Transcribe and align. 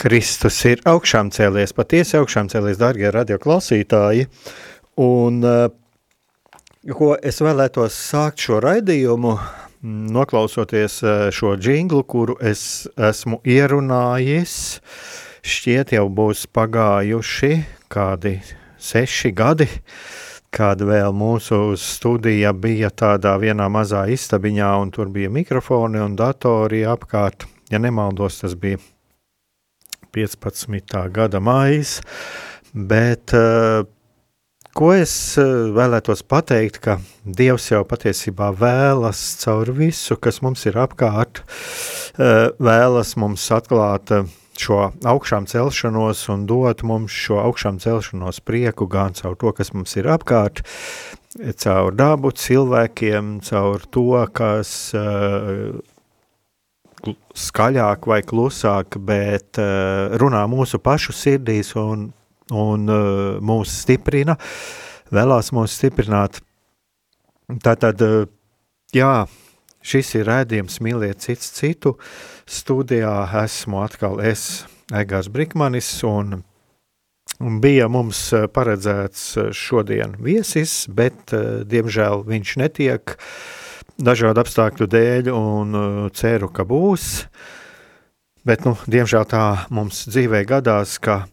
Kristus 0.00 0.56
ir 0.64 0.80
augšām 0.88 1.28
cēlies, 1.28 1.74
patiesi 1.76 2.16
augšām 2.16 2.46
cēlies, 2.48 2.78
dārgie 2.80 3.10
radioklausītāji. 3.12 4.30
Un, 5.04 5.42
eh, 5.44 5.68
ko 6.96 7.16
es 7.20 7.40
vēlētos 7.44 7.98
sākt 8.08 8.40
šo 8.40 8.62
raidījumu, 8.64 9.34
noklausoties 10.16 11.02
eh, 11.02 11.28
šo 11.36 11.52
džinglu, 11.60 12.00
kuru 12.08 12.38
es 12.40 12.88
esmu 12.96 13.42
ierunājis, 13.44 14.54
šķiet 15.44 15.92
jau 15.92 16.06
būs 16.08 16.46
pagājuši 16.48 17.50
kādi 17.92 18.38
seši 18.80 19.32
gadi, 19.36 19.68
kad 20.50 20.80
vēl 20.80 21.12
mūsu 21.12 21.76
studija 21.76 22.54
bija 22.56 22.88
tādā 22.88 23.34
vienā 23.36 23.68
mazā 23.68 24.06
istabiņā, 24.08 24.70
un 24.80 24.94
tur 24.96 25.12
bija 25.12 25.28
mikrofoni 25.28 26.00
un 26.00 26.16
datori 26.16 26.86
apkārt. 26.88 27.44
Ja 27.70 27.78
nemaldos, 27.78 28.40
tas 28.40 28.56
bija 28.56 28.80
15. 30.12 30.98
gada 31.14 31.40
maijs, 31.40 32.00
bet 32.72 33.34
uh, 33.36 33.84
ko 34.76 34.90
es 34.96 35.12
uh, 35.40 35.70
vēlētos 35.76 36.24
pateikt, 36.26 36.80
ka 36.84 36.98
Dievs 37.24 37.70
jau 37.70 37.82
patiesībā 37.86 38.50
vēlas 38.58 39.22
caur 39.42 39.72
visu, 39.76 40.16
kas 40.16 40.40
mums 40.44 40.66
ir 40.70 40.78
apkārt, 40.80 41.42
uh, 41.42 42.50
vēlas 42.58 43.16
mums 43.20 43.46
atklāt 43.54 44.12
šo 44.60 44.90
augšām 45.08 45.46
celšanos 45.48 46.26
un 46.32 46.44
dot 46.48 46.84
mums 46.84 47.14
šo 47.16 47.40
augšām 47.40 47.80
celšanos 47.80 48.42
prieku 48.44 48.88
gan 48.90 49.16
caur 49.16 49.38
to, 49.40 49.54
kas 49.56 49.72
mums 49.72 49.96
ir 49.96 50.10
apkārt, 50.12 50.60
caur 51.62 51.94
dabu, 51.96 52.32
cilvēkiem, 52.34 53.38
caur 53.46 53.86
to, 53.94 54.10
kas 54.36 54.92
uh, 54.98 55.78
skaļāk 57.36 58.06
vai 58.10 58.20
klusāk, 58.26 58.98
bet 59.06 59.60
uh, 59.60 60.12
runā 60.20 60.42
mūsu 60.50 60.80
pašu 60.82 61.14
sirdīs 61.16 61.72
un, 61.78 62.08
un 62.52 62.90
uh, 62.90 63.38
mūs 63.42 63.74
stiprina, 63.84 64.36
vēlās 65.14 65.52
mūs 65.56 65.76
stiprināt. 65.78 66.40
Tātad, 67.64 68.02
uh, 68.06 68.28
jā, 68.94 69.14
šis 69.82 70.14
ir 70.20 70.28
rēdījums 70.30 70.80
mīliet 70.84 71.24
cits 71.24 71.52
citu. 71.56 71.96
Studijā 72.50 73.14
esmu 73.44 73.82
atkal 73.84 74.20
es, 74.24 74.64
Egārs 74.90 75.30
Brikmanis, 75.30 75.88
un, 76.06 76.40
bija 77.62 77.86
mums 77.88 78.26
paredzēts 78.52 79.32
šodien 79.56 80.18
viesis, 80.20 80.84
bet, 80.90 81.30
diemžēl, 81.70 82.26
viņš 82.26 82.56
netiek 82.60 83.14
uh, 83.14 83.59
dažādu 84.00 84.42
apstākļu 84.42 84.88
dēļ 84.90 85.32
un 85.34 85.76
uh, 85.76 86.06
ceru, 86.16 86.48
ka 86.52 86.64
būs. 86.68 87.26
Bet, 88.48 88.64
nu, 88.64 88.76
diemžēl 88.88 89.26
tā 89.28 89.44
mums 89.68 90.06
dzīvē 90.08 90.42
gadās, 90.48 90.96
ka 91.02 91.26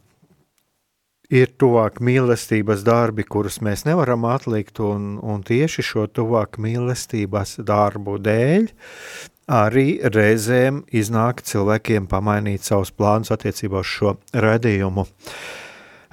ir 1.31 1.51
tuvāk 1.59 2.01
mīlestības 2.03 2.83
darbi, 2.87 3.23
kurus 3.27 3.61
mēs 3.63 3.85
nevaram 3.87 4.27
atlikt, 4.27 4.79
un, 4.83 5.15
un 5.23 5.43
tieši 5.47 5.85
šo 5.85 6.07
tuvāk 6.11 6.59
mīlestības 6.61 7.57
darbu 7.67 8.17
dēļ 8.23 8.69
arī 9.47 9.87
reizēm 10.03 10.81
iznāk 10.91 11.39
cilvēkiem 11.47 12.07
pamainīt 12.11 12.67
savus 12.67 12.91
plānus 12.91 13.31
attiecībā 13.31 13.79
uz 13.79 13.87
šo 13.87 14.17
redījumu. 14.35 15.07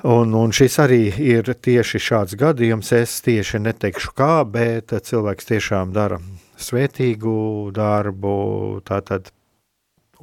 Un, 0.05 0.35
un 0.37 0.53
šis 0.53 0.79
arī 0.85 1.03
ir 1.19 1.49
tieši 1.49 1.99
šāds 1.99 2.37
gadījums. 2.39 2.93
Es 2.93 3.17
tieši 3.25 3.63
neteikšu 3.65 4.13
kā, 4.15 4.45
bet 4.45 4.93
cilvēks 4.93 5.49
tiešām 5.49 5.95
dara 5.97 6.21
svētīgu 6.61 7.73
darbu. 7.75 8.37
Tātad. 8.87 9.33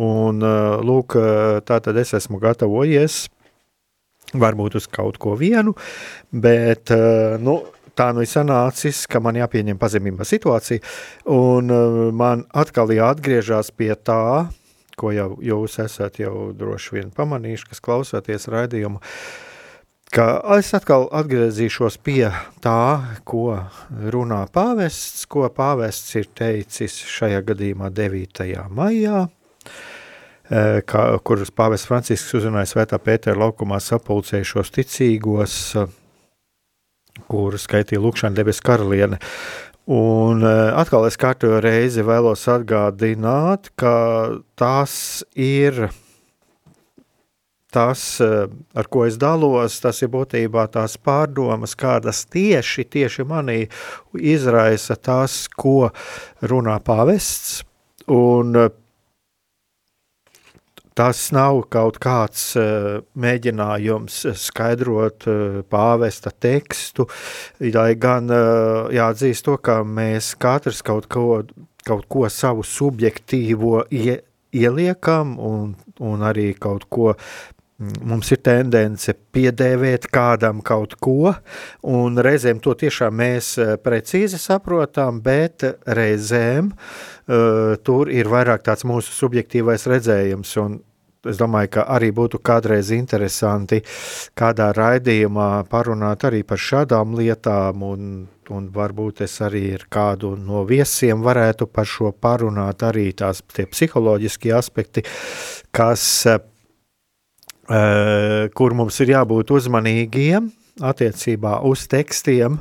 Un, 0.01 0.39
lūk, 0.87 1.17
tātad 1.67 1.97
es 1.99 2.15
esmu 2.17 2.39
gatavojies 2.41 3.27
varbūt 4.31 4.77
uz 4.79 4.87
kaut 4.87 5.17
ko 5.21 5.35
vienu, 5.35 5.73
bet 6.31 6.93
nu, 7.43 7.57
tā 7.99 8.07
nu 8.15 8.23
ir 8.23 8.29
sanācis, 8.31 9.03
ka 9.11 9.19
man 9.19 9.35
jāpieņem 9.35 9.77
pazemībā 9.77 10.25
situācija, 10.25 10.79
un 11.35 11.69
man 12.15 12.45
atkal 12.55 12.95
jāatgriežas 12.95 13.73
pie 13.75 13.91
tā, 13.99 14.47
ko 14.95 15.11
jau 15.11 15.35
jūs 15.43 15.77
esat 15.83 16.21
jau 16.23 16.49
droši 16.55 16.95
vien 16.95 17.11
pamanījuši, 17.15 17.69
kas 17.73 17.83
klausāties 17.83 18.47
raidījumu, 18.55 19.03
uh, 19.03 19.50
ka 20.11 20.25
es 20.57 20.73
atkal 20.75 21.07
atgriezīšos 21.15 21.97
pie 22.03 22.25
tā, 22.63 22.81
ko 23.27 23.61
runā 24.11 24.43
pāvests, 24.51 25.23
ko 25.31 25.47
pāvests 25.55 26.17
ir 26.19 26.27
teicis 26.35 26.97
šajā 27.07 27.39
gadījumā 27.47 27.91
9. 27.95 28.43
maijā, 28.75 29.23
e, 30.51 30.83
kā, 30.83 31.05
kurus 31.23 31.53
pāvests 31.55 31.87
Francisks 31.87 32.35
uzrunāja 32.41 32.73
Svētā 32.73 32.99
Pētera 32.99 33.39
laukumā 33.39 33.79
sapulcējušos 33.79 34.75
ticīgos, 34.75 35.57
kuru 37.31 37.59
skaitīja 37.59 38.03
Lukšana 38.03 38.35
debes 38.35 38.59
karaliene. 38.63 39.21
Un 39.91 40.43
e, 40.43 40.55
atkal 40.75 41.07
es 41.07 41.17
kārtojo 41.19 41.63
reizi 41.63 42.03
vēlos 42.05 42.43
atgādināt, 42.51 43.71
ka 43.79 43.95
tas 44.59 44.93
ir 45.39 45.87
tas, 47.71 48.19
eh, 48.21 48.47
ar 48.75 48.89
ko 48.91 49.05
es 49.07 49.17
dalos, 49.17 49.79
tas 49.81 50.01
ir 50.03 50.11
būtībā 50.11 50.67
tās 50.73 50.97
pārdomas, 50.99 51.75
kādas 51.79 52.25
tieši, 52.27 52.85
tieši 52.85 53.25
manī 53.27 53.63
izraisa 54.13 54.95
tas, 54.99 55.47
ko 55.47 55.91
runā 56.43 56.77
pāvests, 56.83 57.63
un 58.11 58.55
eh, 58.55 58.69
tas 60.93 61.21
nav 61.31 61.61
kaut 61.71 62.01
kāds 62.03 62.41
uh, 62.59 62.99
mēģinājums 63.15 64.17
skaidrot 64.37 65.23
pāvesta 65.71 66.33
tekstu, 66.35 67.05
lai 67.63 67.93
gan 67.95 68.27
jāatzīst 68.91 69.47
to, 69.47 69.55
ka 69.63 69.79
mēs 69.87 70.33
katrs 70.35 70.83
kaut 70.85 71.07
ko, 71.09 71.45
kaut 71.87 72.05
ko 72.11 72.27
savu 72.29 72.67
subjektīvo 72.67 73.85
ie, 73.87 74.19
ieliekam 74.51 75.37
un, 75.39 75.75
un 75.99 76.25
arī 76.27 76.51
kaut 76.59 76.85
ko 76.91 77.13
Mums 77.81 78.29
ir 78.35 78.41
tendence 78.45 79.13
piedēvēt 79.33 80.05
kādam 80.13 80.59
kaut 80.61 80.93
ko, 81.01 81.31
un 81.89 82.19
reizēm 82.21 82.59
to 82.61 82.75
tiešām 82.77 83.15
mēs 83.17 83.55
eh, 83.57 83.73
precīzi 83.81 84.37
saprotam, 84.41 85.17
bet 85.25 85.65
reizēm 85.87 86.69
uh, 86.69 87.73
tur 87.81 88.11
ir 88.13 88.29
vairāk 88.29 88.67
tāds 88.67 88.85
mūsu 88.85 89.15
subjektīvais 89.15 89.87
redzējums, 89.89 90.53
es 91.31 91.39
domāju, 91.41 91.71
ka 91.77 91.85
arī 91.95 92.11
būtu 92.17 92.41
kādreiz 92.45 92.91
interesanti 92.93 93.81
kādā 94.37 94.71
raidījumā 94.77 95.49
parunāt 95.71 96.25
arī 96.29 96.43
par 96.45 96.61
šādām 96.61 97.15
lietām, 97.17 97.81
un, 97.85 98.11
un 98.49 98.69
varbūt 98.73 99.23
es 99.25 99.39
arī 99.45 99.67
ar 99.79 99.87
kādu 99.89 100.35
no 100.37 100.65
viesiem 100.69 101.25
varētu 101.25 101.69
par 101.69 101.89
šo 101.89 102.13
parunāt 102.13 102.85
arī 102.85 103.09
tās 103.17 103.41
tie 103.53 103.65
psiholoģiskie 103.69 104.53
aspekti, 104.57 105.05
kas 105.73 106.05
Eh, 106.29 106.39
kur 107.71 108.73
mums 108.75 108.97
ir 109.03 109.13
jābūt 109.13 109.53
uzmanīgiem 109.55 110.49
attiecībā 110.79 111.59
uz 111.67 111.85
tekstiem, 111.91 112.59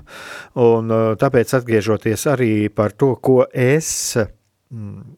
un 0.60 0.92
eh, 0.94 1.08
tāpēc 1.20 1.56
atgriežoties 1.60 2.26
arī 2.30 2.52
par 2.74 2.94
to, 2.98 3.14
ko 3.22 3.44
es 3.52 4.16
mm, 4.18 5.14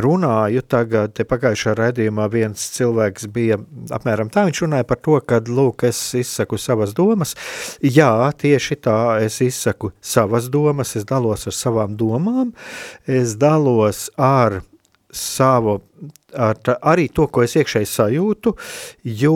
runāju 0.00 0.62
tagad, 0.70 1.16
te 1.18 1.26
pagājušā 1.26 1.74
raidījumā 1.74 2.28
viens 2.30 2.68
cilvēks 2.76 3.26
bija 3.34 3.58
apmēram 3.90 4.30
tā, 4.30 4.46
viņš 4.46 4.62
runāja 4.64 4.86
par 4.86 5.00
to, 5.02 5.18
ka, 5.26 5.40
lūk, 5.50 5.84
es 5.90 5.98
izsaku 6.14 6.60
savas 6.62 6.94
domas. 6.94 7.34
Jā, 7.82 8.30
tieši 8.38 8.78
tā, 8.86 9.00
es 9.26 9.40
izsaku 9.42 9.90
savas 10.00 10.46
domas, 10.52 10.94
es 10.96 11.08
dalos 11.08 11.48
ar 11.50 11.56
savām 11.56 11.98
domām, 11.98 12.54
es 13.10 13.34
dalos 13.40 14.08
ar 14.14 14.60
savu, 15.12 15.80
ar 16.34 16.58
arī 16.86 17.08
to, 17.14 17.26
ko 17.26 17.44
es 17.44 17.56
iekšēji 17.58 17.88
sajūtu, 17.90 18.54
jo 19.22 19.34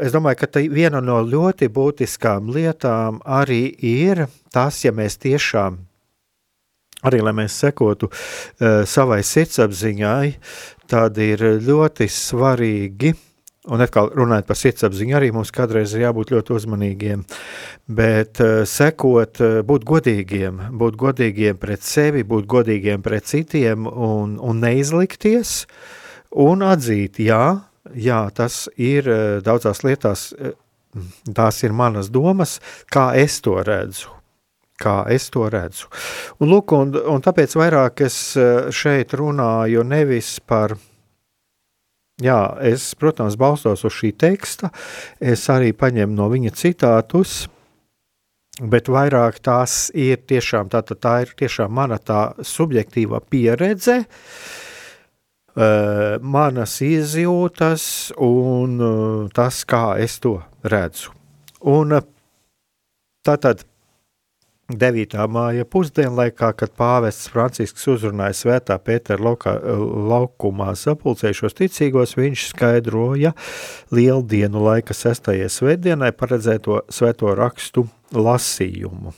es 0.00 0.12
domāju, 0.14 0.42
ka 0.42 0.64
viena 0.72 1.00
no 1.04 1.20
ļoti 1.24 1.70
būtiskām 1.72 2.50
lietām 2.52 3.22
arī 3.24 3.62
ir 3.80 4.26
tas, 4.52 4.84
ja 4.84 4.92
mēs 4.92 5.16
tiešām 5.22 5.80
arī 7.06 7.22
lai 7.24 7.32
mēs 7.36 7.56
sekotu 7.62 8.10
uh, 8.10 8.82
savai 8.88 9.22
sirdsapziņai, 9.24 10.34
tad 10.90 11.18
ir 11.22 11.44
ļoti 11.64 12.08
svarīgi, 12.12 13.14
un 13.70 13.84
atkal 13.84 14.10
runājot 14.16 14.48
par 14.48 14.58
sirdsapziņu, 14.58 15.16
arī 15.16 15.30
mums 15.34 15.52
kādreiz 15.54 15.94
ir 15.94 16.04
jābūt 16.06 16.32
ļoti 16.34 16.54
uzmanīgiem, 16.56 17.24
bet 18.00 18.42
uh, 18.42 18.62
sekot, 18.68 19.40
uh, 19.44 19.60
būt 19.66 19.86
godīgiem, 19.88 20.62
būt 20.80 20.98
godīgiem 21.00 21.58
pret 21.60 21.86
sevi, 21.86 22.26
būt 22.26 22.48
godīgiem 22.50 23.02
pret 23.06 23.28
citiem 23.30 23.88
un, 23.90 24.36
un 24.42 24.62
neizlikties, 24.64 25.64
un 26.46 26.66
atzīt, 26.66 27.22
jā, 27.22 27.44
jā 27.94 28.22
tas 28.34 28.64
ir 28.76 29.10
uh, 29.10 29.38
daudzās 29.46 29.84
lietās, 29.86 30.30
uh, 30.34 30.56
tās 31.36 31.62
ir 31.62 31.76
manas 31.76 32.10
domas, 32.10 32.58
kā 32.90 33.12
es 33.18 33.38
to 33.44 33.60
redzu 33.66 34.16
kā 34.80 35.02
es 35.12 35.26
to 35.28 35.44
redzu. 35.52 35.90
Un, 36.40 36.48
lūk, 36.48 36.72
un, 36.72 36.94
un 37.12 37.20
tāpēc 37.20 37.52
vairāk 37.52 38.00
es 38.06 38.14
šeit 38.72 39.12
runāju 39.12 39.84
nevis 39.84 40.38
par, 40.40 40.72
jā, 42.24 42.40
es, 42.66 42.94
protams, 43.00 43.36
balstos 43.40 43.84
uz 43.86 43.94
šī 43.96 44.12
teksta, 44.20 44.70
es 45.20 45.48
arī 45.52 45.72
paņemu 45.76 46.16
no 46.16 46.28
viņa 46.32 46.50
citātus, 46.56 47.48
bet 48.60 48.88
vairāk 48.92 49.40
tās 49.44 49.90
ir 49.96 50.18
tiešām, 50.28 50.68
tā, 50.72 50.82
tā 50.84 51.14
ir 51.24 51.34
tiešām 51.38 51.72
mana 51.72 51.98
tā 51.98 52.32
subjektīva 52.44 53.20
pieredze, 53.30 54.04
uh, 54.04 54.08
manas 56.20 56.80
izjūtas 56.84 58.12
un 58.20 58.80
uh, 58.80 59.28
tas, 59.34 59.64
kā 59.64 59.98
es 60.02 60.18
to 60.20 60.42
redzu. 60.62 61.10
Un 61.72 61.92
uh, 61.96 62.02
tātad 63.24 63.64
9. 64.78 65.16
māja 65.30 65.64
pusdienlaikā, 65.68 66.50
kad 66.58 66.72
pāvests 66.78 67.30
Francisks 67.32 67.86
uzrunāja 67.90 68.36
svētā 68.36 68.76
Pētera 68.82 69.22
laukā, 69.24 69.54
laukumā 70.10 70.72
sapulcējušos 70.78 71.56
ticīgos, 71.58 72.16
viņš 72.18 72.46
skaidroja 72.52 73.32
lieldienu 73.94 74.62
laika 74.64 74.96
sestajai 74.96 75.50
svētdienai 75.50 76.12
paredzēto 76.16 76.82
svēto 76.92 77.34
rakstu 77.38 77.86
lasījumu. 78.14 79.14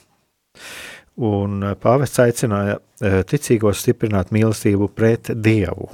Un 1.23 1.65
pāvests 1.81 2.21
aicināja 2.23 2.79
e, 2.79 3.21
ticīgos 3.29 3.83
stiprināt 3.83 4.31
mīlestību 4.33 4.89
pret 4.97 5.29
Dievu. 5.37 5.91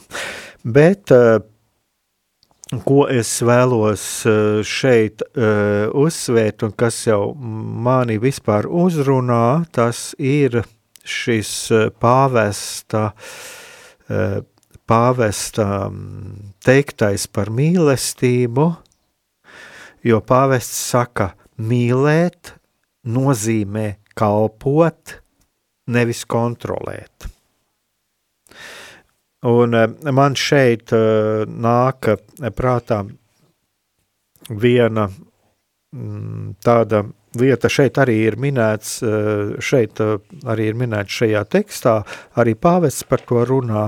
Bet 0.63 1.11
ko 2.69 3.07
es 3.09 3.31
vēlos 3.41 4.03
eh, 4.29 4.59
šeit 4.65 5.23
uh, 5.25 5.89
uzsvērt 5.97 6.67
un 6.67 6.75
kas 6.77 7.01
jau 7.07 7.33
mani 7.33 8.19
vispār 8.21 8.67
uzrunā, 8.69 9.65
tas 9.73 10.11
ir 10.17 10.61
šis 11.01 11.53
eh, 11.73 11.87
pāvesta, 11.89 13.09
pāvesta 14.89 15.65
mm, 15.89 16.53
teiktais 16.65 17.27
par 17.29 17.51
mīlestību, 17.53 18.67
jo 20.05 20.21
pāvests 20.25 20.79
saka, 20.93 21.33
mīlēt 21.61 22.55
nozīmē 23.05 23.99
kalpot, 24.17 25.19
nevis 25.93 26.23
kontrolēt. 26.25 27.29
Un 29.47 29.73
eh, 29.73 29.87
man 30.11 30.35
šeit 30.35 30.91
eh, 30.91 31.45
nāk 31.47 32.09
prātā 32.57 33.05
viena 34.49 35.05
mm, 35.07 36.57
tāda 36.59 37.05
lieta, 37.39 37.69
šeit 37.71 38.01
arī 38.03 38.17
ir 38.27 38.35
minēts, 38.35 38.97
eh, 38.99 39.55
šeit 39.63 40.01
arī 40.43 40.65
ir 40.73 40.75
minēts 40.75 41.21
šajā 41.21 41.45
tekstā, 41.55 42.01
arī 42.35 42.57
pāvests 42.59 43.07
par 43.07 43.23
to 43.23 43.45
runā, 43.47 43.85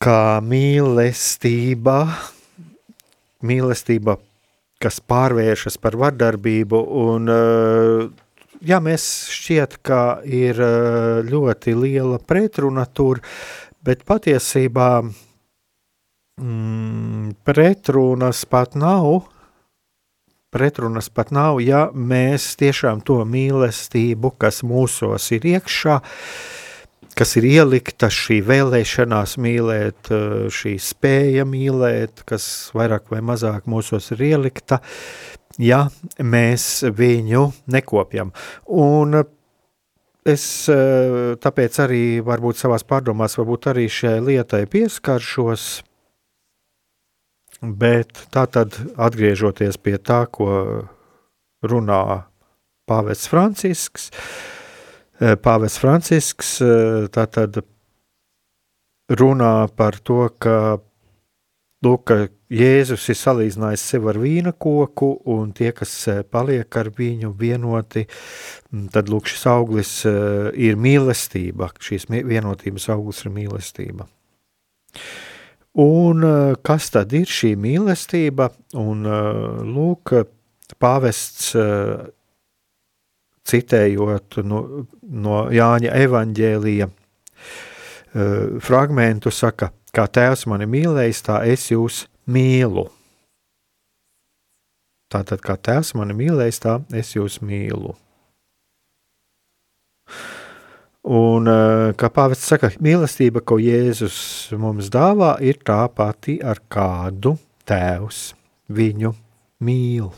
kā 0.00 0.38
mīlestība, 0.38 1.98
mīlestība, 3.42 4.20
kas 4.80 5.00
pārvēršas 5.02 5.76
par 5.82 5.98
vardarbību 6.00 6.78
un 7.02 7.26
jā, 8.64 8.78
mēs 8.80 9.04
šķiet, 9.34 9.76
ka 9.84 10.22
ir 10.24 10.56
ļoti 11.26 11.74
liela 11.76 12.16
pretruna 12.16 12.86
tur, 12.88 13.20
bet 13.84 14.04
patiesībā 14.08 14.90
mm, 16.40 17.36
pretrunas 17.46 18.44
pat 18.48 18.74
nav. 18.78 19.22
Pretrunas 20.50 21.06
pat 21.14 21.30
nav, 21.30 21.60
ja 21.62 21.84
mēs 21.94 22.56
tiešām 22.58 23.04
to 23.06 23.20
mīlestību, 23.22 24.32
kas 24.34 24.64
mūsos 24.66 25.28
ir 25.36 25.46
iekšā, 25.46 26.00
kas 27.14 27.36
ir 27.38 27.46
ielikta 27.46 28.10
šī 28.10 28.40
vēlēšanās 28.48 29.36
mīlēt, 29.38 30.10
šī 30.50 30.74
spēja 30.82 31.46
mīlēt, 31.46 32.24
kas 32.26 32.44
vairāk 32.74 33.12
vai 33.14 33.22
mazāk 33.22 33.70
mūsos 33.70 34.10
ir 34.16 34.24
ielikta, 34.32 34.80
ja 35.62 35.84
mēs 36.18 36.82
viņu 36.98 37.46
nekopjam. 37.70 38.34
Un 38.66 39.22
es 40.28 40.44
eh, 40.68 41.36
tāpēc 41.40 41.78
arī 41.84 42.02
varbūt 42.24 42.60
savās 42.60 42.84
pārdomās, 42.84 43.38
varbūt 43.38 43.70
arī 43.72 43.86
šai 43.90 44.18
lietai 44.24 44.64
pieskaršos, 44.70 45.66
bet 47.60 48.26
tā 48.32 48.46
tad 48.48 48.76
atgriežoties 48.96 49.80
pie 49.80 49.96
tā, 49.98 50.24
ko 50.32 50.50
runā 51.62 52.02
Pāvests 52.88 53.30
Francisks, 53.30 54.10
eh, 55.20 55.36
Pāvests 55.36 55.80
Francisks 55.80 56.58
eh, 56.64 57.08
tā 57.12 57.26
tad 57.30 57.62
runā 59.10 59.68
par 59.76 59.98
to, 60.04 60.28
ka 60.38 60.78
Lūk, 61.80 62.02
ka 62.10 62.16
Jēzus 62.52 63.06
ir 63.08 63.16
salīdzinājis 63.16 63.82
sevi 63.94 64.10
ar 64.10 64.18
vīna 64.20 64.50
koku, 64.52 65.14
un 65.32 65.54
tie, 65.56 65.70
kas 65.72 65.94
eh, 66.12 66.18
paliek 66.28 66.76
ar 66.76 66.90
viņu 66.92 67.30
vienoti, 67.40 68.02
mm, 68.04 68.90
tad 68.92 69.08
lūk, 69.08 69.30
šis 69.30 69.46
auglis 69.48 69.92
eh, 70.04 70.50
ir 70.68 70.76
mīlestība, 70.76 71.70
šīs 71.80 72.04
vienotības 72.10 72.90
auglis 72.92 73.24
ir 73.24 73.32
mīlestība. 73.38 74.10
Un 75.80 76.28
eh, 76.28 76.52
kas 76.60 76.90
tad 76.92 77.16
ir 77.16 77.32
šī 77.32 77.54
mīlestība? 77.56 78.50
Un 78.76 79.08
lūk, 79.72 80.12
pāvests 80.76 81.54
citējot 83.50 84.42
no, 84.44 84.62
no 85.00 85.42
Jāņa 85.48 85.96
evaņģēlija 86.04 86.92
fragmentu 88.60 89.32
saka– 89.32 89.72
Kā 89.90 90.06
tēvs 90.06 90.46
mani 90.46 90.68
mīlējis, 90.70 91.24
tā 91.26 91.40
es 91.50 91.66
jūs 91.72 92.04
mīlu. 92.30 92.86
Tātad, 95.10 95.42
kā 95.42 95.56
tēvs 95.58 95.96
mani 95.98 96.14
mīlējis, 96.14 96.62
tā 96.62 96.76
es 96.94 97.16
jūs 97.16 97.40
mīlu. 97.42 97.96
Un, 101.10 101.48
eh, 101.48 101.90
kā 101.98 102.10
pāvests 102.12 102.50
saka, 102.52 102.70
mīlestība, 102.78 103.40
ko 103.42 103.56
Jēzus 103.58 104.52
mums 104.60 104.90
dāvā, 104.92 105.32
ir 105.40 105.58
tā 105.64 105.88
pati, 105.88 106.36
ar 106.44 106.60
kādu 106.70 107.38
tēvs 107.66 108.34
viņu 108.70 109.14
mīl. 109.64 110.12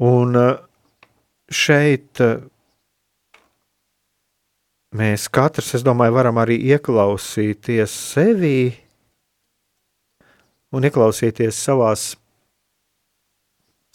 Un 0.00 0.36
eh, 0.36 0.56
šeit 1.50 2.22
eh, 2.24 2.38
mēs 4.96 5.26
katrs, 5.32 5.74
es 5.76 5.84
domāju, 5.84 6.14
varam 6.16 6.38
arī 6.40 6.56
ieklausīties 6.72 7.92
sevī 8.14 8.58
un 10.74 10.86
ieklausīties 10.86 11.58
savās 11.58 12.14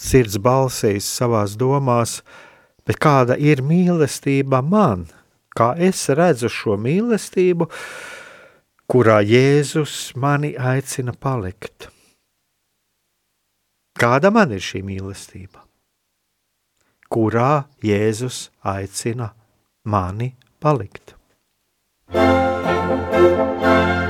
sirds 0.02 0.38
balsīs, 0.42 1.06
savās 1.06 1.56
domās, 1.60 2.20
bet 2.86 3.00
kāda 3.02 3.38
ir 3.38 3.62
mīlestība 3.66 4.62
man, 4.66 5.06
kā 5.58 5.74
es 5.78 6.08
redzu 6.10 6.50
šo 6.50 6.78
mīlestību, 6.82 7.70
kurā 8.92 9.22
Jēzus 9.24 10.14
mani 10.20 10.56
aicina 10.58 11.14
palikt. 11.14 11.90
Kāda 14.02 14.32
man 14.34 14.56
ir 14.56 14.64
šī 14.66 14.82
mīlestība? 14.88 15.62
Kurā 17.12 17.66
Jēzus 17.86 18.48
aicina 18.66 19.34
mani 19.84 20.32
palikt 20.32 20.41
palikt. 20.62 21.16
Thank 22.14 23.96
you. 23.96 24.01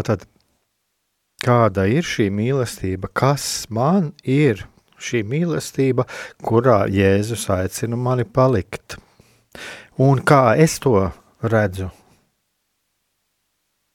Tātad, 0.00 0.22
kāda 1.44 1.82
ir 1.92 2.06
šī 2.08 2.30
mīlestība, 2.32 3.10
kas 3.12 3.66
man 3.68 4.14
ir 4.24 4.62
šī 4.96 5.20
mīlestība, 5.28 6.06
kurā 6.40 6.86
Jēzus 6.88 7.44
aicina 7.52 7.98
mani 8.00 8.24
palikt? 8.24 8.96
Un 10.00 10.22
kā 10.24 10.54
es 10.56 10.78
to 10.80 11.10
redzu? 11.44 11.90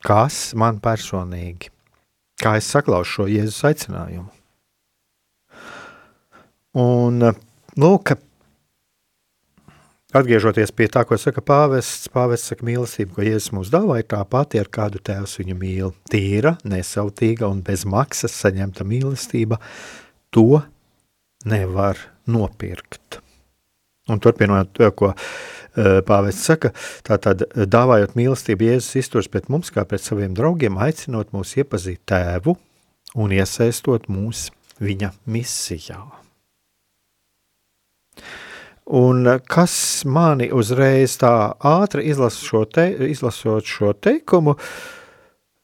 Kas 0.06 0.54
man 0.54 0.78
personīgi? 0.78 1.74
Kā 2.38 2.60
es 2.60 2.70
saklausu 2.70 3.16
šo 3.16 3.28
Jēzus 3.32 3.66
aicinājumu? 3.72 4.30
Un, 6.86 7.32
lūk, 7.82 8.14
Atgriežoties 10.16 10.72
pie 10.72 10.86
tā, 10.88 11.02
ko 11.04 11.18
saka 11.20 11.42
pāvests, 11.44 12.08
pāvests 12.08 12.48
saka, 12.54 12.64
mīlestība, 12.64 13.18
ko 13.18 13.24
Jēzus 13.26 13.52
mums 13.52 13.72
dāvā, 13.74 13.98
ir 14.00 14.06
tā 14.14 14.22
pati, 14.32 14.62
ar 14.62 14.70
kādu 14.72 15.02
tēvs 15.04 15.34
viņu 15.42 15.56
mīl. 15.60 15.92
Tīra, 16.08 16.54
nesautīga 16.64 17.50
un 17.52 17.60
bez 17.66 17.84
maksas 17.84 18.38
saņemta 18.40 18.88
mīlestība, 18.88 19.60
to 20.32 20.62
nevar 21.44 22.00
nopirkt. 22.32 23.20
Un 24.08 24.24
turpinot 24.24 24.72
to, 24.80 24.88
ko 24.96 25.12
uh, 25.12 25.20
pāvests 26.08 26.48
saka, 26.48 26.72
tātad 27.04 27.44
dāvājot 27.52 28.16
mīlestību, 28.16 28.70
Jēzus 28.72 29.02
izturs 29.04 29.32
pret 29.34 29.52
mums 29.52 29.74
kā 29.76 29.84
pret 29.84 30.06
saviem 30.06 30.32
draugiem, 30.38 30.80
aicinot 30.80 31.36
mūs 31.36 31.58
iepazīt 31.60 32.06
tēvu 32.08 32.56
un 33.20 33.36
iesaistot 33.36 34.08
mūs 34.08 34.48
viņa 34.80 35.12
misijā. 35.28 36.06
Un 38.86 39.28
eh, 39.28 39.40
kas 39.42 40.06
mani 40.06 40.52
uzreiz 40.54 41.18
tā 41.18 41.56
ātri 41.58 42.14
šo, 42.14 42.66
te, 42.66 42.86
izlasot 43.10 43.66
šo 43.66 43.94
teikumu, 43.94 44.56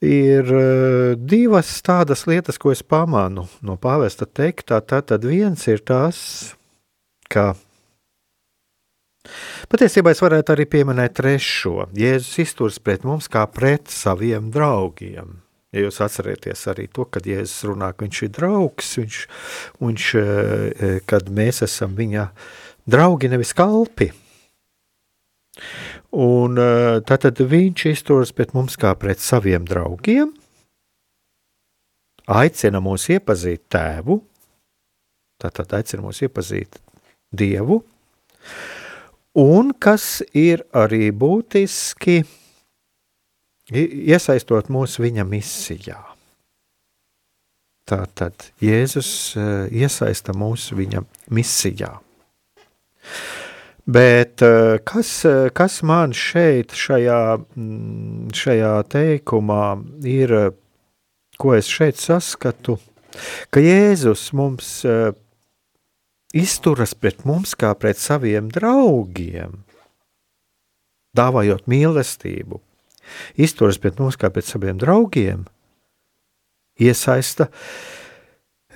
ir 0.01 0.47
uh, 0.49 1.13
divas 1.15 1.69
tādas 1.85 2.25
lietas, 2.25 2.57
ko 2.57 2.71
es 2.71 2.81
pamanu 2.81 3.45
no 3.61 3.75
pāvesta 3.77 4.25
teiktā. 4.25 4.81
Tātad 4.81 5.21
viens 5.21 5.67
ir 5.67 5.83
tas, 5.85 6.55
ka 7.29 7.53
patiesībā 9.69 10.09
es 10.09 10.23
varētu 10.25 10.55
arī 10.55 10.65
pieminēt 10.65 11.13
trešo. 11.21 11.91
Jēzus 11.93 12.41
izturs 12.41 12.81
pret 12.81 13.05
mums 13.05 13.29
kā 13.29 13.45
pret 13.45 13.93
saviem 13.93 14.49
draugiem. 14.49 15.37
Ja 15.71 15.85
jūs 15.85 16.01
atcerieties 16.01 16.65
arī 16.73 16.87
to, 16.89 17.05
kad 17.05 17.29
Jēzus 17.29 17.69
runā, 17.69 17.93
ka 17.93 18.07
viņš 18.07 18.23
ir 18.25 18.33
draugs, 18.33 18.97
viņš, 18.97 19.21
viņš, 19.85 20.09
eh, 20.17 20.99
kad 21.05 21.29
mēs 21.29 21.61
esam 21.69 21.93
viņa 21.95 22.25
uh, 22.25 22.49
draugi, 22.89 23.29
nevis 23.31 23.53
kalpi. 23.57 24.11
Un 26.11 26.59
tātad 27.07 27.39
viņš 27.39 27.85
izturas 27.91 28.33
pret 28.35 28.51
mums 28.57 28.75
kā 28.79 28.91
pret 28.99 29.21
saviem 29.23 29.63
draugiem, 29.67 30.33
aicina 32.27 32.81
mūs 32.83 33.07
iepazīt 33.15 33.63
tēvu, 33.71 34.19
tātad 35.41 35.71
aicina 35.79 36.03
mūs 36.03 36.19
iepazīt 36.25 36.81
dievu, 37.31 37.79
un 39.39 39.71
kas 39.79 40.19
ir 40.35 40.65
arī 40.75 41.13
būtiski, 41.15 42.21
iesaistot 43.71 44.67
mūs 44.67 44.99
viņa 44.99 45.23
misijā. 45.27 45.99
Tātad 47.87 48.51
Jēzus 48.63 49.35
iesaista 49.71 50.35
mūs 50.37 50.69
viņa 50.75 51.01
misijā. 51.31 51.95
Bet 53.85 54.41
eh, 54.41 54.77
kas, 54.85 55.25
eh, 55.25 55.49
kas 55.53 55.81
man 55.81 56.13
šeit, 56.13 56.75
šajā, 56.77 57.41
mm, 57.57 58.29
šajā 58.37 58.73
teikumā, 58.93 59.65
ir, 60.05 60.33
ko 61.41 61.55
es 61.57 61.69
šeit 61.71 61.97
saskatu? 61.97 62.77
Ka 63.49 63.59
Jēzus 63.59 64.29
mums 64.37 64.69
eh, 64.85 65.11
izturas 66.37 66.93
pret 66.93 67.25
mums 67.25 67.55
kā 67.57 67.73
pret 67.75 67.97
saviem 67.97 68.51
draugiem, 68.53 69.63
dāvājot 71.17 71.65
mīlestību. 71.67 72.61
izturas 73.35 73.81
pret 73.81 73.97
mums 73.99 74.15
kā 74.15 74.29
pret 74.29 74.45
saviem 74.45 74.77
draugiem, 74.77 75.43
iesaista 76.79 77.49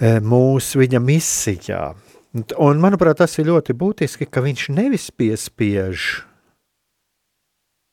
mūs 0.01 0.73
viņa 0.75 0.99
misijā. 0.99 1.93
Un, 2.35 2.81
manuprāt, 2.83 3.21
tas 3.21 3.37
ir 3.39 3.47
ļoti 3.47 3.75
būtiski, 3.79 4.27
ka 4.27 4.43
viņš 4.43 4.67
nevis 4.75 5.07
piespiež, 5.15 6.25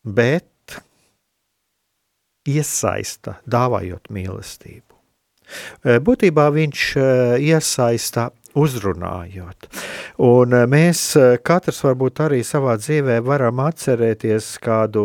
bet 0.03 0.79
iesaista, 2.51 3.37
dāvājot 3.47 4.11
mīlestību. 4.11 4.99
E, 5.87 6.01
būtībā 6.03 6.49
viņš 6.57 6.87
e, 6.99 7.07
iesaista 7.53 8.31
uzrunājot. 8.59 9.69
Un 10.23 10.57
eh, 10.57 10.67
mēs 10.69 11.03
eh, 11.17 11.37
katrs 11.45 11.83
varbūt 11.87 12.23
arī 12.27 12.43
savā 12.47 12.77
dzīvē 12.81 13.21
varam 13.25 13.63
atcerēties 13.65 14.57
kādu, 14.63 15.05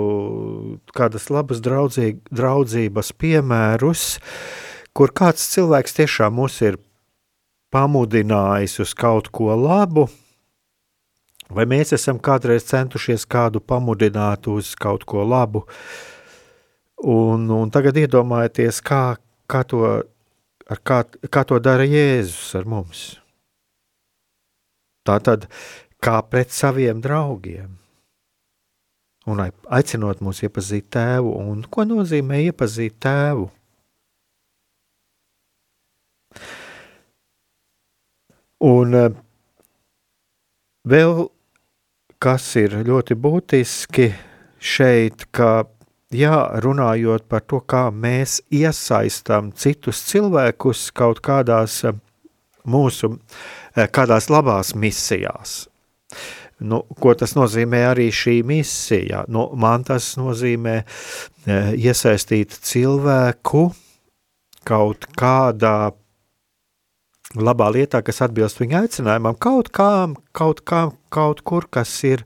kādas 0.98 1.30
labas 1.34 1.62
draudzī, 1.64 2.18
draudzības 2.32 3.14
piemērus, 3.20 4.08
kur 4.98 5.14
kāds 5.16 5.48
cilvēks 5.54 5.98
tiešām 6.02 6.38
mūs 6.40 6.60
ir 6.66 6.80
pamudinājis 7.74 8.80
uz 8.84 8.94
kaut 8.98 9.30
ko 9.34 9.52
labu, 9.56 10.08
vai 11.50 11.68
mēs 11.70 11.94
esam 11.96 12.20
kādreiz 12.20 12.68
centušies 12.68 13.28
kādu 13.30 13.62
pamudināt 13.64 14.48
uz 14.52 14.74
kaut 14.76 15.06
ko 15.08 15.24
labu, 15.28 15.66
un, 17.04 17.48
un 17.52 17.74
tagad 17.74 18.00
iedomājieties, 18.00 18.82
kā, 18.86 19.18
kā, 19.50 19.64
to, 19.68 19.82
kā, 20.84 21.04
kā 21.06 21.44
to 21.48 21.60
dara 21.64 21.88
Jēzus 21.88 22.56
ar 22.60 22.70
mums. 22.70 23.08
Tātad, 25.08 25.48
kā 26.04 26.20
pret 26.28 26.52
saviem 26.52 27.00
draugiem. 27.04 27.78
Un 29.28 29.44
aicinot 29.44 30.22
mūs 30.24 30.40
iepazīt 30.48 30.88
tēvu, 30.96 31.34
un 31.52 31.64
ko 31.68 31.84
nozīmē 31.88 32.46
iepazīt 32.48 32.96
tēvu? 33.04 33.50
Un 38.64 38.94
eh, 38.98 39.12
vēl 40.90 41.28
kas 42.18 42.46
ir 42.58 42.74
ļoti 42.88 43.18
būtiski 43.22 44.08
šeit, 44.58 45.28
ka 45.30 45.68
jā, 46.10 46.40
runājot 46.66 47.28
par 47.30 47.46
to, 47.46 47.62
kā 47.62 47.88
mēs 47.94 48.40
iesaistām 48.50 49.52
citus 49.54 50.02
cilvēkus 50.10 50.90
kaut 50.98 51.22
kādās 51.22 51.84
eh, 51.86 51.94
mūsu 52.66 53.12
eh, 53.14 53.86
kādās 53.94 54.32
labās 54.34 54.74
misijās. 54.74 55.68
Nu, 56.58 56.82
ko 56.98 57.14
tas 57.14 57.36
nozīmē 57.38 57.84
arī 57.92 58.08
šī 58.10 58.40
misija? 58.42 59.22
Nu, 59.30 59.52
man 59.54 59.84
tas 59.86 60.16
nozīmē 60.18 60.80
iesaistīt 61.78 62.56
cilvēku 62.66 63.68
kaut 64.66 65.06
kādā 65.14 65.92
labā 67.36 67.68
lietā, 67.76 68.02
kas 68.06 68.22
atbilst 68.24 68.62
viņa 68.62 68.86
aicinājumam, 68.86 69.36
kaut 69.36 69.72
kā, 69.76 70.08
kaut 70.32 70.64
kā, 70.68 70.88
kaut 71.12 71.44
kur, 71.44 71.68
kas 71.70 71.92
ir, 72.08 72.24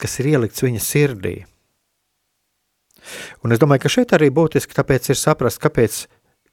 kas 0.00 0.18
ir 0.20 0.32
ielikts 0.34 0.64
viņa 0.66 0.82
sirdī. 0.82 1.36
Un 3.44 3.54
es 3.54 3.60
domāju, 3.62 3.86
ka 3.86 3.92
šeit 3.92 4.14
arī 4.16 4.28
būtiski 4.34 4.76
tāpēc 4.76 5.12
ir 5.12 5.18
saprast, 5.18 5.62
kāpēc 5.62 6.02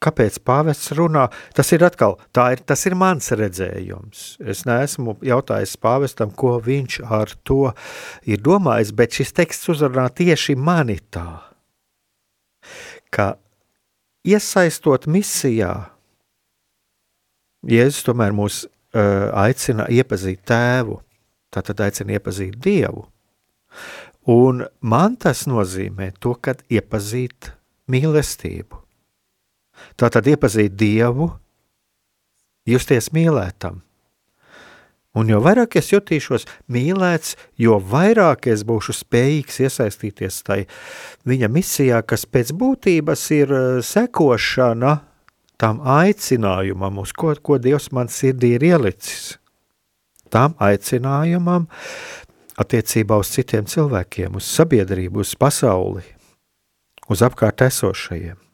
kāpēc 0.04 0.38
pāvests 0.46 0.94
runā, 0.98 1.28
tas 1.58 1.72
ir 1.74 1.82
atkal, 1.88 2.18
ir, 2.54 2.62
tas 2.70 2.86
ir 2.86 2.96
mans 2.98 3.32
redzējums. 3.34 4.38
Es 4.46 4.64
neesmu 4.70 5.18
jautājis 5.26 5.74
pāvestam, 5.82 6.34
ko 6.38 6.58
viņš 6.64 7.00
ar 7.02 7.34
to 7.48 7.72
ir 8.30 8.44
domājis, 8.46 8.94
bet 8.94 9.18
šis 9.18 9.34
teksts 9.38 9.74
uzrunā 9.74 10.08
tieši 10.14 10.54
mani 10.54 11.00
tā, 11.14 11.42
ka 13.10 13.36
iesaistot 14.28 15.10
misijā, 15.10 15.74
Jēzus 17.68 18.06
tomēr 18.08 18.32
mūs 18.36 18.64
uh, 18.64 19.28
aicina 19.36 19.88
iepazīt 19.92 20.46
tēvu, 20.48 21.02
tātad 21.52 21.82
aicina 21.84 22.16
iepazīt 22.16 22.56
Dievu. 22.64 23.06
Un 24.28 24.66
man 24.80 25.16
tas 25.20 25.46
nozīmē 25.48 26.14
to, 26.20 26.34
kad 26.40 26.64
iepazīt 26.72 27.52
mīlestību. 27.92 28.80
Tātad 30.00 30.28
iepazīt 30.32 30.76
Dievu, 30.80 31.30
justies 32.68 33.12
mīlētam. 33.16 33.84
Un 35.18 35.32
jo 35.32 35.40
vairāk 35.42 35.80
es 35.80 35.90
jutīšos 35.90 36.46
mīlēts, 36.70 37.34
jo 37.58 37.80
vairāk 37.82 38.50
es 38.52 38.62
būšu 38.68 38.94
spējīgs 39.00 39.62
iesaistīties 39.66 40.44
tajā 40.46 40.68
viņa 41.26 41.50
misijā, 41.50 42.04
kas 42.06 42.28
pēc 42.30 42.54
būtības 42.54 43.24
ir 43.34 43.54
sekošana 43.88 44.94
tam 45.58 45.82
aicinājumam, 45.82 47.02
uz 47.02 47.14
ko, 47.18 47.34
ko 47.42 47.58
Dievs 47.62 47.92
man 47.92 48.12
sirdī 48.14 48.56
ir 48.58 48.66
ielicis. 48.70 49.36
Tam 50.34 50.58
aicinājumam 50.62 51.68
attiecībā 52.60 53.18
uz 53.20 53.32
citiem 53.34 53.68
cilvēkiem, 53.70 54.36
uz 54.38 54.50
sabiedrību, 54.58 55.24
uz 55.24 55.36
pasauli, 55.40 56.04
uz 57.10 57.24
apkārt 57.26 57.64
esošajiem. 57.70 58.47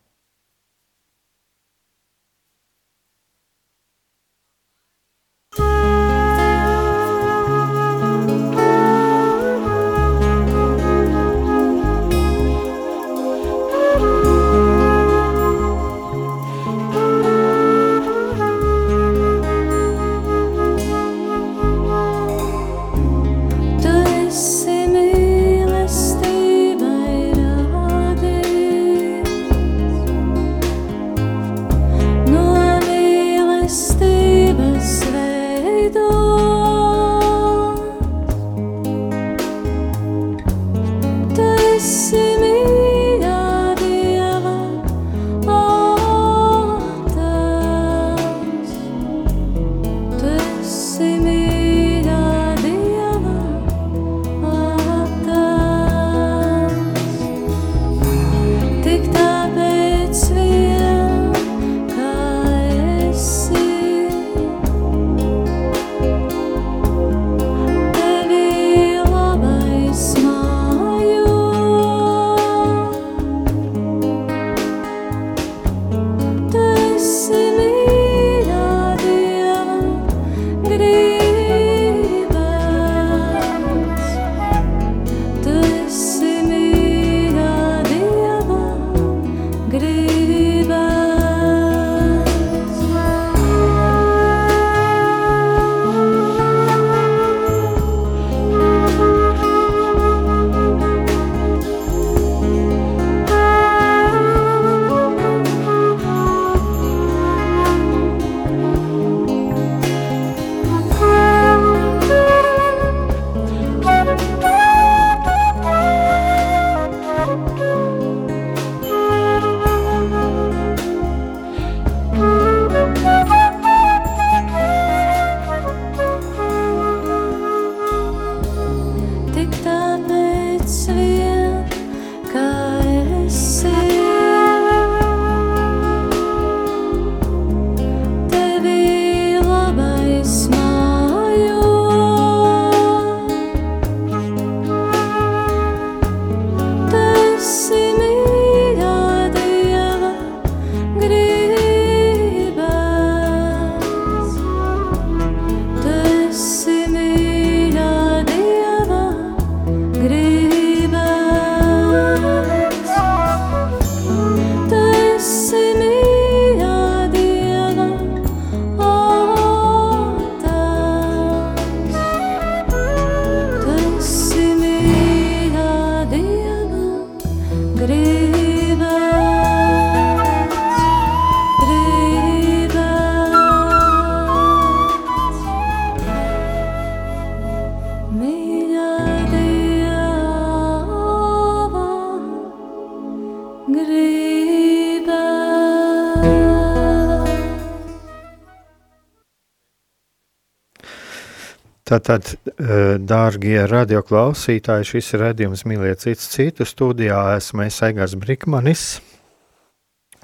Tātad, 201.94 202.26
eh, 202.34 202.96
dārgie 202.98 203.68
radioklausītāji, 203.70 204.88
šis 204.96 205.12
ir 205.14 205.22
redzējums 205.28 205.62
mīliet 205.70 206.02
cits 206.02 206.26
citu. 206.32 206.66
Studijā 206.66 207.36
esmu 207.36 207.68
es 207.68 207.76
Aigars 207.86 208.16
Brikmanis, 208.18 208.86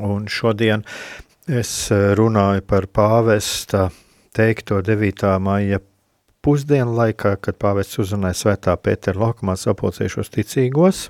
un 0.02 0.26
šodien 0.26 0.82
es 1.46 1.92
eh, 1.94 2.16
runāju 2.18 2.64
par 2.66 2.88
pāvesta 2.90 3.92
teikto 4.34 4.80
9. 4.82 5.36
maija 5.46 5.78
pusdienu 6.42 6.96
laikā, 6.98 7.36
kad 7.38 7.62
pāvests 7.62 8.02
uzrunāja 8.02 8.40
svētā 8.40 8.74
Pētera 8.82 9.28
laukumā 9.28 9.54
sapulcējušos 9.54 10.34
ticīgos, 10.40 11.04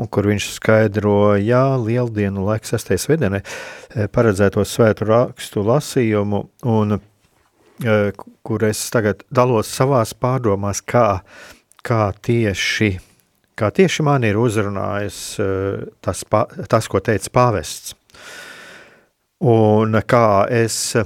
un 0.00 0.08
kur 0.08 0.30
viņš 0.32 0.48
skaidroja 0.54 1.76
lieldienu 1.76 2.48
laiku 2.48 2.72
sastais 2.72 3.04
vedenē 3.10 3.44
eh, 3.44 4.08
paredzēto 4.08 4.64
svētu 4.64 5.12
rakstu 5.12 5.68
lasījumu, 5.68 6.44
un 6.72 7.02
kur 8.42 8.64
es 8.66 8.80
tagad 8.90 9.22
dalos 9.30 9.70
savās 9.70 10.14
pārdomās, 10.18 10.82
kā, 10.82 11.20
kā, 11.86 12.12
tieši, 12.22 12.90
kā 13.58 13.70
tieši 13.74 14.06
man 14.06 14.26
ir 14.26 14.38
uzrunājis 14.40 15.20
tas, 16.02 16.24
tas, 16.68 16.88
ko 16.90 17.02
teica 17.04 17.34
pāvests. 17.34 17.94
Un 19.46 19.94
kā 20.10 20.48
es 20.50 20.96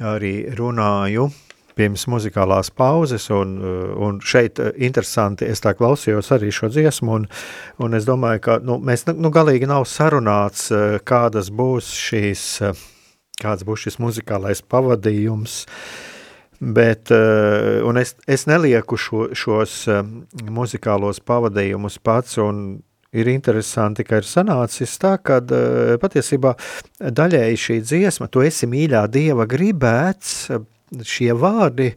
arī 0.00 0.50
runāju 0.56 1.30
pirms 1.80 2.04
muzikālās 2.12 2.68
pauzes, 2.76 3.30
un, 3.32 3.56
un 3.96 4.18
šeit 4.20 4.60
interesanti, 4.76 5.48
es 5.48 5.62
tā 5.64 5.72
klausījos 5.78 6.28
arī 6.36 6.50
šo 6.52 6.68
dziesmu, 6.72 7.14
un, 7.16 7.26
un 7.80 7.96
es 7.96 8.04
domāju, 8.08 8.42
ka 8.44 8.58
nu, 8.64 8.76
mēs 8.84 9.06
nu, 9.14 9.32
galīgi 9.32 9.68
nav 9.70 9.86
sarunāts, 9.88 10.68
kādas 11.08 11.48
būs 11.48 11.92
šīs, 11.96 12.44
kāds 13.40 13.66
būs 13.66 13.88
šis 13.88 14.00
muzikālais 14.02 14.62
pavadījums, 14.62 15.64
Bet, 16.60 17.08
uh, 17.10 17.96
es, 17.96 18.12
es 18.28 18.44
nelieku 18.44 18.98
šo, 19.00 19.30
šos 19.32 19.76
uh, 19.88 20.02
muzikālos 20.52 21.22
pavadījumus 21.24 21.96
pats, 22.04 22.36
un 22.36 22.82
ir 23.16 23.30
interesanti, 23.32 24.04
ka 24.04 24.18
ir 24.20 24.28
sanācis 24.28 24.98
tā, 25.00 25.14
ka 25.24 25.38
uh, 25.40 25.94
patiesībā 26.02 26.52
daļēji 27.00 27.62
šī 27.64 27.78
dziesma, 27.80 28.28
tu 28.28 28.44
esi 28.44 28.68
mīļā 28.68 29.06
Dieva 29.08 29.48
gribēts, 29.48 30.50
šie 31.06 31.32
vārdi 31.38 31.92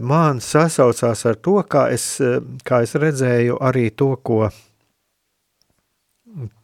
man 0.00 0.38
sasaucās 0.40 1.26
ar 1.26 1.36
to, 1.42 1.58
kā 1.68 1.88
es, 1.92 2.06
kā 2.64 2.84
es 2.86 2.94
redzēju 2.94 3.58
arī 3.60 3.88
to, 3.98 4.12
ko 4.22 4.46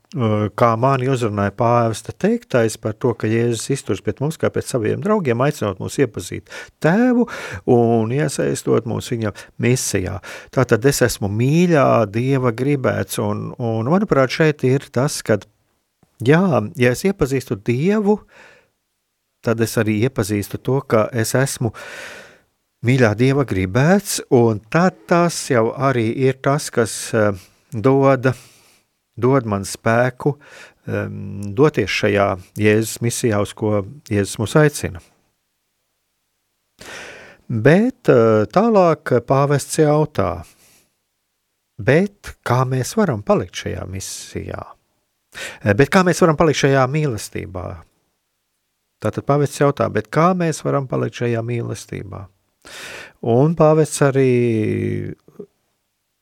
kā 0.08 0.70
mani 0.80 1.10
uzrunāja 1.12 1.52
pāvesta 1.52 2.14
teiktais 2.16 2.78
par 2.80 2.94
to, 2.96 3.12
ka 3.12 3.28
Jēzus 3.28 3.68
izturs 3.74 4.00
pret 4.00 4.22
mums 4.24 4.38
kā 4.40 4.48
pret 4.48 4.64
saviem 4.64 5.02
draugiem, 5.04 5.40
aicinot 5.44 5.82
mūs 5.82 5.98
iepazīt 6.00 6.48
tēvu 6.80 7.26
un 7.68 8.14
iesaistot 8.16 8.88
mūs 8.88 9.10
viņa 9.12 9.34
misijā. 9.60 10.16
Tātad 10.54 10.88
es 10.88 11.02
esmu 11.04 11.28
mīļā 11.28 12.06
Dieva 12.12 12.54
gribēts, 12.56 13.20
un, 13.20 13.50
un 13.60 13.92
manuprāt 13.92 14.32
šeit 14.32 14.64
ir 14.64 14.88
tas, 14.88 15.20
kad, 15.20 15.44
jā, 16.24 16.40
ja 16.80 16.96
es 16.96 17.04
iepazīstu 17.04 17.60
Dievu, 17.60 18.22
tad 19.44 19.60
es 19.60 19.76
arī 19.76 20.00
iepazīstu 20.08 20.64
to, 20.64 20.80
ka 20.88 21.10
es 21.12 21.36
esmu 21.36 21.74
mīļā 22.88 23.12
Dieva 23.18 23.44
gribēts, 23.44 24.22
un 24.32 24.64
tad 24.72 25.04
tas 25.10 25.50
jau 25.52 25.68
arī 25.76 26.14
ir 26.16 26.40
tas, 26.40 26.72
kas 26.72 27.02
dod 27.76 28.32
dod 29.18 29.48
man 29.50 29.66
spēku 29.68 30.34
um, 30.36 31.52
doties 31.58 31.90
šajā 31.90 32.28
Jēzus 32.60 33.02
misijā, 33.04 33.42
uz 33.42 33.54
ko 33.58 33.82
Jēzus 34.10 34.38
mūs 34.40 34.56
aicina. 34.60 35.02
Bet 37.48 38.10
uh, 38.12 38.44
tālāk 38.52 39.18
pāvests 39.28 39.80
jautā, 39.80 40.32
bet 41.78 42.34
kā 42.46 42.62
mēs 42.68 42.94
varam 42.98 43.22
palikt 43.26 43.64
šajā 43.64 43.86
misijā? 43.90 44.66
Eh, 45.62 45.74
bet 45.74 45.90
kā 45.92 46.02
mēs 46.06 46.20
varam 46.22 46.38
palikt 46.38 46.62
šajā 46.64 46.84
mīlestībā? 46.90 47.66
Tātad 48.98 49.26
pāvests 49.28 49.60
jautā, 49.60 49.86
bet 49.92 50.10
kā 50.10 50.32
mēs 50.36 50.64
varam 50.66 50.88
palikt 50.90 51.20
šajā 51.20 51.42
mīlestībā? 51.46 52.24
Un 53.28 53.54
pāvests 53.58 54.02
arī 54.06 54.32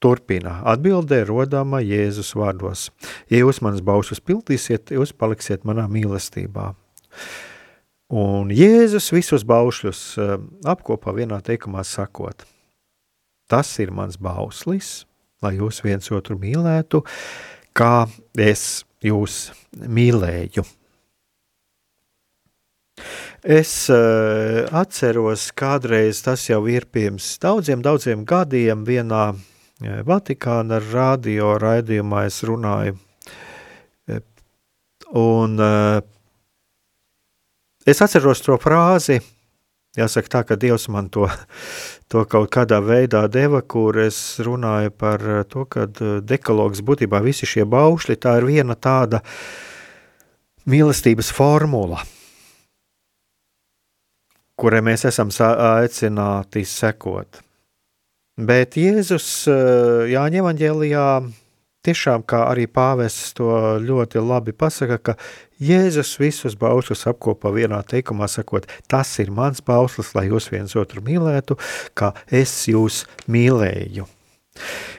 Turpina 0.02 0.59
atbildē 0.68 1.22
rodama 1.24 1.80
Jēzus 1.80 2.35
vārdos. 2.37 2.90
Ja 3.32 3.40
jūs 3.40 3.62
manas 3.64 3.80
baušus 3.85 4.20
pildīsiet, 4.20 4.92
jūs 4.92 5.14
paliksiet 5.16 5.64
manā 5.64 5.87
mīlestībā. 5.88 6.72
Un 8.12 8.52
Jēzus 8.54 9.09
visus 9.14 9.42
baušļus 9.48 10.02
eh, 10.20 10.37
apkopā 10.68 11.16
vienā 11.16 11.40
teikumā 11.42 11.82
sakot, 11.82 12.44
tas 13.50 13.72
ir 13.82 13.90
mans 13.90 14.20
bauslis, 14.20 15.06
lai 15.42 15.56
jūs 15.56 15.82
viens 15.82 16.12
otru 16.14 16.37
mīlētu, 16.38 17.02
kā 17.76 18.06
es 18.38 18.85
jūs 19.02 19.48
mīlēju. 19.80 20.64
Es 23.46 23.72
uh, 23.92 24.64
atceros, 24.74 25.50
kādreiz 25.54 26.22
tas 26.24 26.48
jau 26.48 26.64
ir 26.66 26.88
pirms 26.90 27.37
daudziem, 27.42 27.82
daudziem 27.85 28.24
gadiem 28.26 28.82
vienā 28.88 29.28
Vatikāna 29.80 30.78
radio 30.80 31.50
raidījumā 31.60 32.22
es 32.30 32.40
runāju. 32.48 32.94
E, 34.08 34.20
un 35.12 35.60
e, 35.60 36.00
es 37.84 38.00
atceros 38.00 38.40
to 38.40 38.56
frāzi, 38.56 39.18
jāsaka 40.00 40.32
tā, 40.32 40.42
ka 40.48 40.56
Dievs 40.56 40.88
man 40.88 41.10
to, 41.12 41.28
to 42.08 42.24
kaut 42.24 42.48
kādā 42.56 42.80
veidā 42.80 43.26
deva, 43.28 43.60
kur 43.60 44.00
es 44.00 44.40
runāju 44.40 44.96
par 44.96 45.28
to, 45.52 45.68
ka 45.68 45.84
dekalogs 46.24 46.80
būtībā 46.80 47.20
visi 47.20 47.44
šie 47.44 47.68
baušļi, 47.68 48.16
tā 48.16 48.38
ir 48.40 48.48
viena 48.48 48.80
tāda 48.80 49.20
mīlestības 50.64 51.28
formula, 51.36 52.00
kurai 54.56 54.80
mēs 54.80 55.04
esam 55.12 55.28
aicināti 55.28 56.64
sekot. 56.64 57.44
Bet 58.37 58.75
Jēzus 58.77 59.46
eh, 59.49 60.11
Jāņa 60.12 60.42
evanģēlijā 60.42 61.05
tiešām, 61.87 62.20
kā 62.29 62.42
arī 62.51 62.66
pāvests 62.68 63.33
to 63.38 63.49
ļoti 63.81 64.20
labi 64.20 64.53
pasaka, 64.53 64.99
ka 65.01 65.14
Jēzus 65.57 66.18
visus 66.20 66.59
baušļus 66.61 67.07
apkopā 67.14 67.55
vienā 67.55 67.81
teikumā 67.88 68.29
sakot, 68.29 68.68
tas 68.92 69.14
ir 69.25 69.33
mans 69.33 69.64
bauslis, 69.64 70.12
lai 70.12 70.27
jūs 70.29 70.51
viens 70.53 70.77
otru 70.77 71.01
mīlētu, 71.07 71.57
kā 71.96 72.12
es 72.29 72.53
jūs 72.68 73.07
mīlēju. 73.25 74.05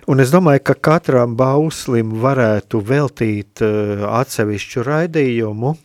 Un 0.09 0.23
es 0.23 0.33
domāju, 0.33 0.63
ka 0.65 0.73
katram 0.89 1.35
bauslim 1.37 2.17
varētu 2.23 2.81
veltīt 2.81 3.61
uh, 3.61 4.07
atsevišķu 4.17 4.85
raidījumu, 4.87 5.75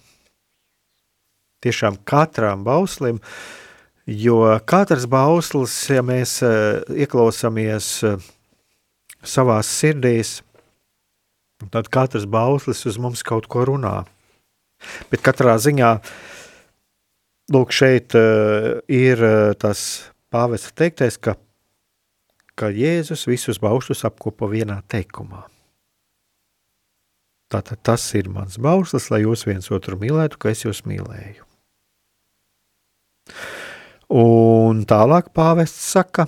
tiešām 1.64 2.00
katram 2.08 2.64
bauslim, 2.64 3.20
uh, 3.20 3.61
Jo 4.06 4.58
katrs 4.66 5.04
bauslis, 5.06 5.74
ja 5.86 6.02
mēs 6.02 6.40
uh, 6.42 6.80
ieklausāmies 6.90 7.90
uh, 8.08 8.16
savās 9.22 9.70
sirdīs, 9.70 10.40
tad 11.70 11.86
katrs 11.86 12.26
bauslis 12.26 12.82
uz 12.90 12.98
mums 12.98 13.22
kaut 13.22 13.46
ko 13.46 13.62
runā. 13.68 14.00
Bet 15.12 15.22
katrā 15.22 15.54
ziņā, 15.62 15.92
lūk, 17.54 17.70
šeit 17.70 18.18
uh, 18.18 18.82
ir 18.90 19.22
tas 19.62 20.10
pāvesta 20.34 20.74
teiktais, 20.82 21.20
ka, 21.22 21.36
ka 22.58 22.74
Jēzus 22.74 23.28
visus 23.30 23.62
baušļus 23.62 24.02
apkopo 24.10 24.50
vienā 24.50 24.80
teikumā. 24.90 25.46
Tātad 27.54 27.78
tas 27.86 28.02
ir 28.18 28.32
mans 28.32 28.58
bauslis, 28.58 29.12
lai 29.14 29.22
jūs 29.22 29.46
viens 29.46 29.70
otru 29.70 29.94
mīlētu, 30.00 30.42
ka 30.42 30.50
es 30.50 30.66
jūs 30.66 30.82
mīlēju. 30.88 31.46
Un 34.12 34.82
tālāk 34.84 35.30
pāvests 35.32 35.86
saka, 35.94 36.26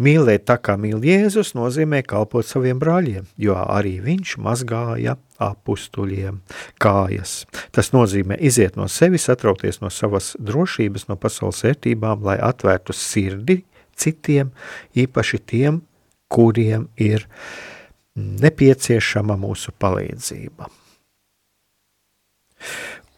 mīlēt 0.00 0.46
tā 0.48 0.56
kā 0.56 0.78
mīl 0.80 1.02
Jēzus 1.04 1.52
nozīmē 1.52 2.00
kalpot 2.08 2.48
saviem 2.48 2.78
brāļiem, 2.80 3.26
jo 3.36 3.58
arī 3.60 3.98
viņš 4.00 4.38
mazgāja 4.40 5.18
apustuļiem 5.42 6.40
kājas. 6.80 7.42
Tas 7.76 7.92
nozīmē 7.92 8.38
iziet 8.40 8.78
no 8.80 8.88
sevis, 8.88 9.28
atrauties 9.28 9.82
no 9.82 9.92
savas 9.92 10.32
drošības, 10.40 11.10
no 11.10 11.18
pasaules 11.20 11.60
vērtībām, 11.66 12.24
lai 12.24 12.38
atvērtu 12.40 12.96
sirdi 12.96 13.60
citiem, 13.92 14.54
īpaši 14.96 15.44
tiem, 15.44 15.82
kuriem 16.32 16.88
ir 16.96 17.28
nepieciešama 18.16 19.36
mūsu 19.40 19.76
palīdzība. 19.76 20.72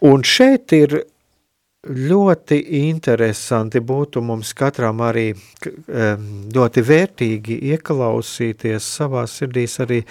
Un 0.04 0.26
šeit 0.26 0.74
ir 0.74 1.04
ļoti 1.84 2.58
interesanti 2.88 3.80
būtu 3.84 4.22
mums 4.24 4.52
katram 4.56 5.02
arī 5.04 5.32
ļoti 6.54 6.84
vērtīgi 6.88 7.58
ieklausīties 7.74 8.88
savā 8.98 9.24
sirdīs 9.30 9.78
arī. 9.84 10.02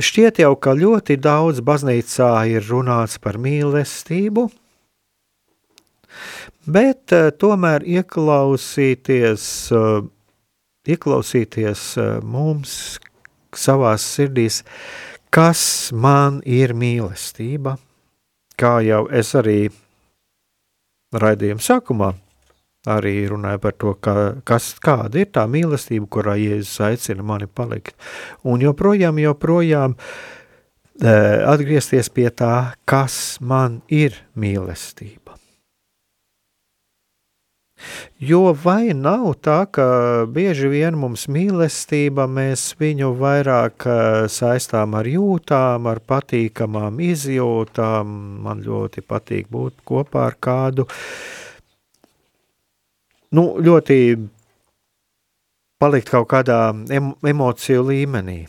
Šķiet 0.00 0.40
jau, 0.40 0.54
ka 0.56 0.72
ļoti 0.76 1.18
daudz 1.20 1.60
baznīcā 1.64 2.30
ir 2.48 2.64
runāts 2.68 3.18
par 3.20 3.36
mīlestību, 3.40 4.46
bet 6.64 7.12
uh, 7.12 7.28
tomēr 7.36 7.84
ieklausīties, 7.84 9.48
uh, 9.76 10.00
ieklausīties 10.88 11.82
uh, 12.00 12.06
mums 12.24 12.72
savās 13.56 14.06
sirdīs, 14.16 14.62
kas 15.28 15.92
man 15.92 16.40
ir 16.48 16.72
mīlestība, 16.72 17.76
kā 18.56 18.78
jau 18.86 19.04
es 19.12 19.34
arī 19.36 19.66
raidījuma 21.14 21.62
sākumā 21.62 22.14
arī 22.86 23.26
runāja 23.30 23.60
par 23.62 23.74
to, 23.78 23.94
ka, 24.02 24.14
kas, 24.46 24.70
kāda 24.82 25.22
ir 25.22 25.30
tā 25.34 25.44
mīlestība, 25.50 26.06
kurā 26.10 26.36
Jēzus 26.38 26.78
aicina 26.86 27.26
mani 27.26 27.48
palikt. 27.50 27.96
Un 28.46 28.62
joprojām, 28.62 29.18
joprojām 29.22 29.96
e, 29.96 31.14
atgriezties 31.50 32.10
pie 32.14 32.28
tā, 32.30 32.54
kas 32.86 33.38
man 33.42 33.80
ir 33.90 34.20
mīlestība. 34.38 35.35
Jo 38.18 38.54
vai 38.56 38.94
nav 38.96 39.26
tā, 39.44 39.58
ka 39.68 39.86
bieži 40.32 40.70
vien 40.72 40.96
mums 40.96 41.26
mīlestība, 41.32 42.24
mēs 42.30 42.70
viņu 42.80 43.12
vairāk 43.20 43.86
eh, 43.86 44.28
saistām 44.32 44.96
ar 44.96 45.08
jūtām, 45.10 45.88
ar 45.90 46.00
patīkamām 46.00 47.02
izjūtām, 47.04 48.14
man 48.46 48.62
ļoti 48.64 49.04
patīk 49.04 49.50
būt 49.52 49.84
kopā 49.84 50.26
ar 50.30 50.38
kādu, 50.40 50.86
nu, 53.36 53.44
ļoti 53.60 53.98
palikt 55.82 56.10
kaut 56.14 56.30
kādā 56.32 56.60
em 56.72 57.12
emociju 57.26 57.84
līmenī. 57.90 58.40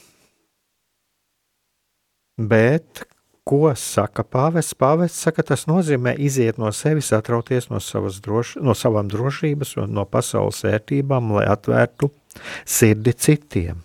Bet 2.38 3.04
Ko 3.48 3.72
saka 3.80 4.26
pāvests? 4.28 4.76
Pāvests 4.76 5.22
saka, 5.24 5.46
tas 5.46 5.64
nozīmē 5.70 6.18
iziet 6.20 6.58
no 6.60 6.72
sevis, 6.76 7.14
atrauties 7.16 7.70
no, 7.72 7.80
droš, 8.24 8.58
no 8.60 8.76
savām 8.76 9.08
drošības 9.12 9.78
un 9.84 9.94
no 9.96 10.04
pasaules 10.04 10.60
vērtībām, 10.68 11.32
lai 11.38 11.46
atvērtu 11.48 12.12
sirdi 12.68 13.14
citiem. 13.16 13.80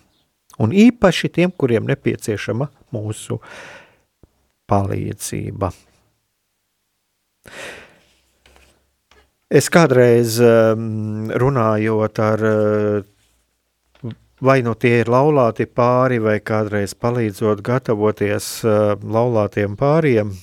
Un 0.59 0.75
īpaši 0.75 1.31
tiem, 1.33 1.53
kuriem 1.55 1.87
nepieciešama 1.89 2.67
mūsu 2.93 3.39
palīdzība. 4.69 5.71
Es 9.53 9.69
kādreiz 9.71 10.39
um, 10.43 11.31
runājot 11.39 12.21
ar 12.25 12.45
vai 14.43 14.59
nu 14.61 14.73
tie 14.75 14.99
ir 15.01 15.11
laulāti 15.11 15.65
pāri, 15.69 16.19
vai 16.19 16.39
kādreiz 16.43 16.91
palīdzot 16.99 17.61
gatavoties 17.63 18.47
uh, 18.67 18.93
laulātiem 18.99 19.77
pāriem, 19.79 20.33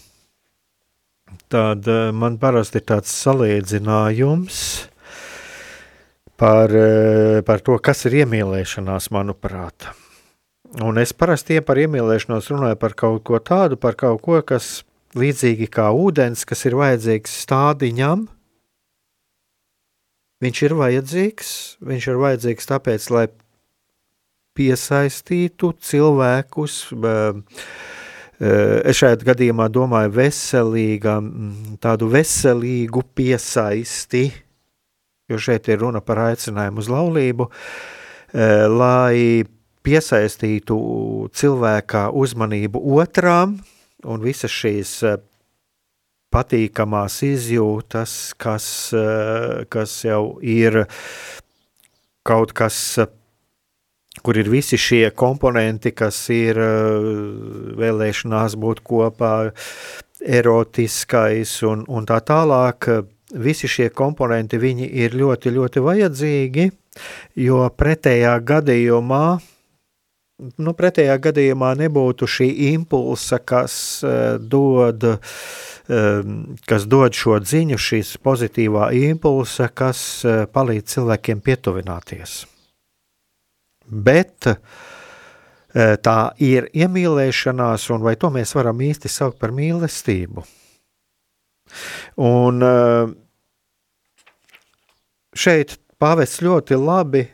tad 1.52 1.88
uh, 1.90 2.08
man 2.16 2.38
parasti 2.40 2.80
ir 2.80 2.86
tāds 2.88 3.12
salīdzinājums 3.20 4.60
par, 6.40 6.72
uh, 6.72 7.40
par 7.44 7.60
to, 7.66 7.76
kas 7.84 8.06
ir 8.08 8.22
iemīlēšanās, 8.22 9.10
manuprāt. 9.12 9.90
Un 10.80 11.00
es 11.02 11.12
parasti 11.12 11.58
par 11.66 11.80
iemīlēšanos 11.82 12.48
runāju 12.54 12.78
par 12.80 12.96
kaut 12.96 13.24
ko 13.26 13.42
tādu, 13.42 13.76
par 13.76 13.98
kaut 14.00 14.22
ko, 14.24 14.40
kas 14.46 14.80
līdzīgi 15.18 15.66
kā 15.68 15.90
ūdens, 15.92 16.46
kas 16.48 16.64
ir 16.70 16.78
vajadzīgs 16.78 17.36
stādiņam. 17.44 18.28
Viņš 20.40 20.64
ir 20.64 20.74
vajadzīgs, 20.78 21.54
viņš 21.84 22.06
ir 22.08 22.20
vajadzīgs 22.22 22.70
tāpēc, 22.70 23.08
lai 23.12 23.26
piesaistītu 24.56 25.72
cilvēkus. 25.84 26.76
Es 28.40 28.96
šajā 28.96 29.20
gadījumā 29.28 29.68
domāju 29.72 30.14
veselīga, 30.16 31.18
tādu 31.84 32.08
veselīgu 32.12 33.04
piesaisti, 33.14 34.24
jo 35.28 35.40
šeit 35.40 35.68
ir 35.68 35.82
runa 35.84 36.00
par 36.00 36.22
aicinājumu 36.30 36.80
uz 36.80 36.88
laulību, 36.90 37.50
lai 38.72 39.44
piesaistītu 39.84 40.78
cilvēkā 41.36 42.06
uzmanību 42.16 42.80
otrām 42.96 43.58
un 44.08 44.24
visas 44.24 44.52
šīs 44.52 44.96
patīkamās 46.32 47.20
izjūtas, 47.26 48.16
kas, 48.40 48.66
kas 49.68 49.96
jau 50.06 50.24
ir 50.40 50.84
kaut 52.24 52.52
kas 52.56 52.78
kur 54.22 54.38
ir 54.40 54.48
visi 54.50 54.78
šie 54.80 55.10
komponenti, 55.16 55.92
kas 55.96 56.18
ir 56.34 56.58
eh, 56.60 57.06
vēlēšanās 57.80 58.56
būt 58.60 58.82
kopā, 58.86 59.34
erotiskais 60.20 61.54
un, 61.68 61.86
un 61.88 62.08
tā 62.08 62.20
tālāk. 62.24 62.90
Visi 63.30 63.70
šie 63.70 63.88
komponenti 63.94 64.58
viņi 64.60 64.90
ir 65.04 65.14
ļoti, 65.16 65.52
ļoti 65.54 65.82
vajadzīgi, 65.86 66.66
jo 67.40 67.62
pretējā 67.78 68.34
gadījumā, 68.42 69.24
nu, 70.58 70.74
pretējā 70.76 71.16
gadījumā 71.30 71.72
nebūtu 71.78 72.26
šī 72.26 72.50
impulsa, 72.72 73.38
kas 73.38 73.74
uh, 74.02 74.34
dod, 74.42 75.06
uh, 75.14 76.36
kas 76.66 76.90
dod 76.90 77.16
šo 77.16 77.38
ziņu, 77.38 77.78
šīs 77.78 78.16
pozitīvā 78.24 78.90
impulsa, 79.06 79.70
kas 79.70 80.24
palīdz 80.52 80.96
cilvēkiem 80.98 81.44
pietuvināties 81.46 82.40
bet 83.90 84.50
eh, 84.50 85.96
tā 86.02 86.18
ir 86.42 86.70
iemīlēšanās, 86.74 87.88
un 87.94 88.06
vai 88.06 88.16
to 88.20 88.30
mēs 88.34 88.54
varam 88.56 88.80
īsti 88.86 89.10
saukt 89.10 89.40
par 89.42 89.54
mīlestību. 89.56 90.46
Un 92.26 92.64
eh, 92.66 93.12
šeit 95.34 95.76
pāvests 96.00 96.42
ļoti 96.42 96.80
labi 96.80 97.26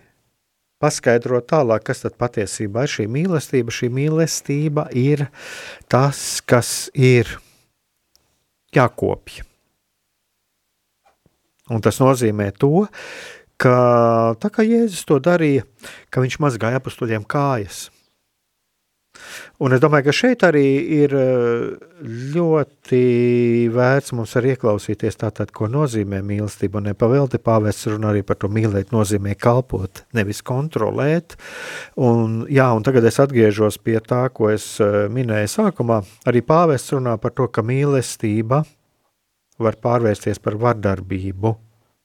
paskaidro 0.83 1.40
tālāk, 1.40 1.87
kas 1.88 2.05
tad 2.05 2.16
patiesībā 2.21 2.85
ir 2.85 2.92
šī 2.92 3.09
mīlestība. 3.11 3.73
Šī 3.73 3.90
mīlestība 3.92 4.88
ir 4.97 5.27
tas, 5.88 6.42
kas 6.45 6.90
ir 6.92 7.31
jākopja. 8.77 9.47
Un 11.73 11.83
tas 11.83 11.97
nozīmē 11.99 12.53
to, 12.61 12.85
ka 13.61 13.77
tā 14.42 14.53
kā 14.53 14.64
Jēzus 14.66 15.07
to 15.09 15.21
darīja, 15.23 15.66
ka 16.11 16.25
viņš 16.25 16.40
mazgāja 16.42 16.81
apustuļiem 16.81 17.27
kājas. 17.29 17.87
Un 19.64 19.73
es 19.73 19.81
domāju, 19.81 20.11
ka 20.11 20.12
šeit 20.12 20.42
arī 20.45 20.66
ir 20.99 21.14
eh, 21.16 22.03
ļoti 22.35 23.01
vērts 23.73 24.12
mums 24.16 24.35
arī 24.37 24.53
ieklausīties 24.53 25.16
tātad, 25.23 25.53
ko 25.57 25.71
nozīmē 25.73 26.21
mīlestība, 26.21 26.83
un 26.83 26.90
nepavelti 26.90 27.40
pāvests 27.40 27.88
runā 27.88 28.12
arī 28.12 28.23
par 28.29 28.37
to 28.42 28.51
mīlēt 28.53 28.92
nozīmē 28.92 29.33
kalpot, 29.40 30.05
nevis 30.16 30.45
kontrolēt, 30.45 31.38
un 31.97 32.42
jā, 32.53 32.69
un 32.77 32.85
tagad 32.85 33.09
es 33.09 33.21
atgriežos 33.25 33.81
pie 33.81 33.97
tā, 34.05 34.27
ko 34.37 34.53
es 34.53 34.75
eh, 34.85 35.07
minēju 35.12 35.55
sākumā, 35.57 36.03
arī 36.29 36.45
pāvests 36.45 36.92
runā 36.97 37.16
par 37.23 37.33
to, 37.33 37.49
ka 37.49 37.64
mīlestība 37.64 38.66
var 39.57 39.81
pārvērsties 39.81 40.42
par 40.45 40.61
vardarbību, 40.61 41.57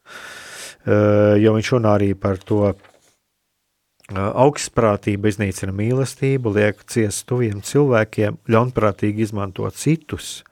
Eh, 0.01 0.40
jo 0.85 1.53
viņš 1.53 1.73
runā 1.75 1.95
arī 1.99 2.13
par 2.17 2.39
to, 2.41 2.71
eh, 2.71 4.15
augstprātība 4.17 5.29
iznīcina 5.29 5.73
mīlestību, 5.75 6.53
liek 6.55 6.81
ciest 6.89 7.27
tuviem 7.29 7.61
cilvēkiem, 7.61 8.39
ļaunprātīgi 8.49 9.27
izmanto 9.27 9.69
citus. 9.71 10.43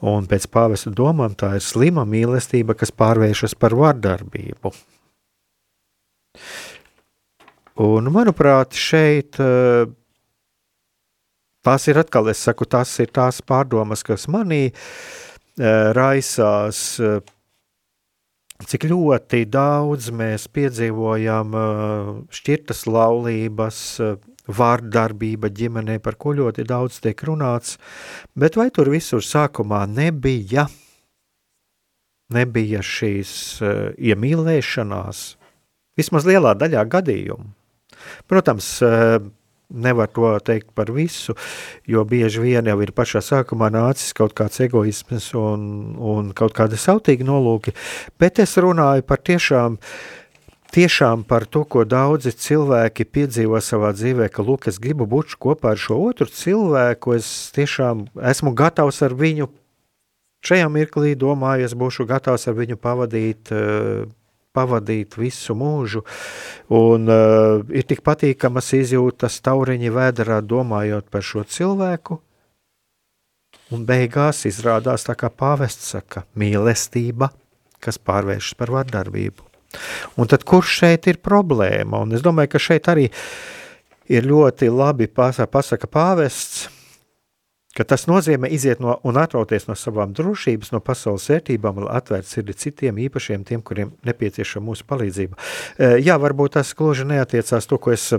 Un 0.00 0.26
pēc 0.26 0.46
pāvesta 0.48 0.92
domām 0.92 1.34
tā 1.36 1.54
ir 1.56 1.64
slima 1.64 2.06
mīlestība, 2.08 2.76
kas 2.76 2.90
pārvēršas 2.90 3.56
par 3.58 3.76
vardarbību. 3.76 4.72
Un, 7.80 8.12
manuprāt, 8.12 8.76
šeit 8.76 9.40
eh, 9.40 9.88
tās 11.64 11.88
ir 11.88 12.00
atkal, 12.00 12.28
es 12.28 12.38
saku, 12.38 12.64
tās 12.64 12.92
ir 13.00 13.08
tās 13.08 13.40
pārdomas, 13.40 14.04
kas 14.04 14.28
manī 14.28 14.70
raisās 15.60 17.00
cik 18.68 18.84
ļoti 18.90 19.44
daudz 19.48 20.10
mēs 20.12 20.48
piedzīvojam 20.52 21.54
šķirtas 22.34 22.84
laulības, 22.90 23.80
vārdarbība 24.50 25.50
ģimenē, 25.54 25.98
par 26.02 26.16
ko 26.20 26.34
ļoti 26.36 26.64
daudz 26.68 27.00
tiek 27.04 27.22
runāts, 27.26 27.78
bet 28.34 28.58
vai 28.58 28.70
tur 28.74 28.90
visur 28.92 29.22
sākumā 29.24 29.84
nebija, 29.90 30.66
nebija 32.34 32.82
šīs 32.84 33.32
iemīlēšanās, 34.10 35.24
vismaz 35.98 36.26
lielā 36.28 36.56
daļā 36.58 36.86
gadījumu. 36.90 37.52
Protams, 38.30 38.80
nevar 39.70 40.10
to 40.10 40.32
teikt 40.44 40.72
par 40.74 40.90
visu, 40.92 41.36
jo 41.86 42.04
bieži 42.04 42.42
vien 42.42 42.70
jau 42.70 42.78
ir 42.82 42.94
pašā 42.96 43.22
sākumā 43.24 43.70
nācis 43.74 44.14
kaut 44.16 44.34
kāds 44.38 44.60
egoisms 44.66 45.30
un, 45.38 45.66
un 45.96 46.32
kaut 46.36 46.56
kāda 46.56 46.78
sautīga 46.80 47.26
nolūki, 47.26 47.74
bet 48.20 48.42
es 48.42 48.56
runāju 48.60 49.06
par 49.06 49.22
tiešām 49.22 49.78
tiešām 50.70 51.24
par 51.26 51.46
to, 51.50 51.64
ko 51.66 51.84
daudzi 51.84 52.30
cilvēki 52.30 53.06
piedzīvo 53.10 53.58
savā 53.62 53.90
dzīvē, 53.96 54.28
ka, 54.30 54.44
lūk, 54.46 54.68
es 54.70 54.78
gribu 54.82 55.06
būt 55.10 55.34
kopā 55.42 55.74
ar 55.74 55.80
šo 55.80 55.98
otru 56.10 56.30
cilvēku, 56.30 57.16
es 57.18 57.50
tiešām 57.56 58.06
esmu 58.30 58.54
gatavs 58.54 59.02
ar 59.06 59.16
viņu. 59.18 59.50
Šajā 60.46 60.70
mirklī, 60.72 61.16
domāju, 61.18 61.66
es 61.66 61.74
būšu 61.76 62.06
gatavs 62.08 62.46
ar 62.48 62.56
viņu 62.56 62.78
pavadīt, 62.80 63.50
uh, 63.52 64.06
pavadīt 64.56 65.16
visu 65.20 65.54
mūžu, 65.58 66.02
un 66.74 67.10
uh, 67.10 67.60
ir 67.70 67.86
tik 67.88 68.02
patīkamas 68.06 68.72
izjūtas 68.78 69.38
tauriņi 69.46 69.92
vēderā 69.94 70.40
domājot 70.42 71.10
par 71.12 71.24
šo 71.26 71.44
cilvēku, 71.46 72.18
un 73.74 73.86
beigās 73.86 74.44
izrādās 74.50 75.06
tā 75.06 75.14
kā 75.18 75.30
pāvests 75.30 75.94
saka, 75.94 76.24
mīlestība, 76.34 77.30
kas 77.80 78.00
pārvēršas 78.02 78.58
par 78.58 78.74
vardarbību. 78.74 79.46
Un 80.18 80.26
tad 80.30 80.42
kurš 80.42 80.80
šeit 80.82 81.06
ir 81.06 81.20
problēma? 81.22 82.02
Un 82.02 82.16
es 82.16 82.24
domāju, 82.24 82.56
ka 82.56 82.62
šeit 82.62 82.90
arī 82.90 83.06
ir 84.10 84.26
ļoti 84.26 84.66
labi 84.74 85.06
pasaka 85.06 85.86
pāvests, 85.86 86.66
ka 87.80 87.86
tas 87.94 88.04
nozīmē 88.10 88.50
iziet 88.52 88.82
no 88.84 88.98
un 89.08 89.16
atrauties 89.16 89.64
no 89.70 89.76
savām 89.78 90.12
drošības, 90.16 90.74
no 90.74 90.82
pasaules 90.84 91.30
vērtībām, 91.32 91.80
lai 91.86 91.94
atvērtu 91.96 92.28
sirdi 92.28 92.56
citiem, 92.60 92.98
īpašiem 93.06 93.46
tiem, 93.48 93.62
kuriem 93.64 93.94
nepieciešama 94.04 94.68
mūsu 94.68 94.84
palīdzība. 94.90 95.38
E, 95.78 95.94
jā, 96.04 96.18
varbūt 96.20 96.58
tas 96.58 96.74
gluži 96.76 97.08
neatiecās 97.08 97.70
to, 97.70 97.80
ko 97.80 97.94
es 97.96 98.10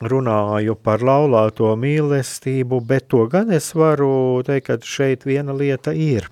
runāju 0.00 0.78
par 0.80 1.04
laulāto 1.04 1.74
mīlestību, 1.76 2.80
bet 2.88 3.10
to 3.12 3.26
gan 3.28 3.52
es 3.52 3.74
varu 3.76 4.40
teikt, 4.46 4.70
ka 4.70 4.78
šeit 4.80 5.28
viena 5.28 5.52
lieta 5.52 5.92
ir. 5.92 6.30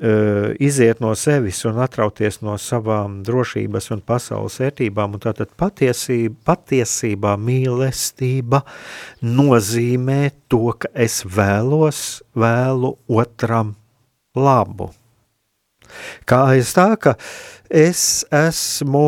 Uh, 0.00 0.54
iziet 0.56 0.96
no 1.04 1.10
sevis 1.12 1.58
un 1.68 1.76
atrauties 1.84 2.38
no 2.40 2.54
savām 2.56 3.18
drošības 3.20 3.90
un 3.92 4.00
pasaules 4.00 4.54
vērtībām. 4.62 5.18
Un 5.18 5.20
tātad 5.20 5.50
patiesība, 5.60 6.38
patiesībā 6.48 7.34
mīlestība 7.36 8.62
nozīmē 9.20 10.22
to, 10.48 10.70
ka 10.80 10.88
es 10.96 11.18
vēlos, 11.28 12.22
vēlu 12.32 12.94
otram 13.12 13.74
labu. 14.32 14.88
Kā 16.24 16.38
es 16.56 16.72
tā, 16.72 16.94
ka 16.96 17.18
es 17.68 18.24
esmu, 18.32 19.04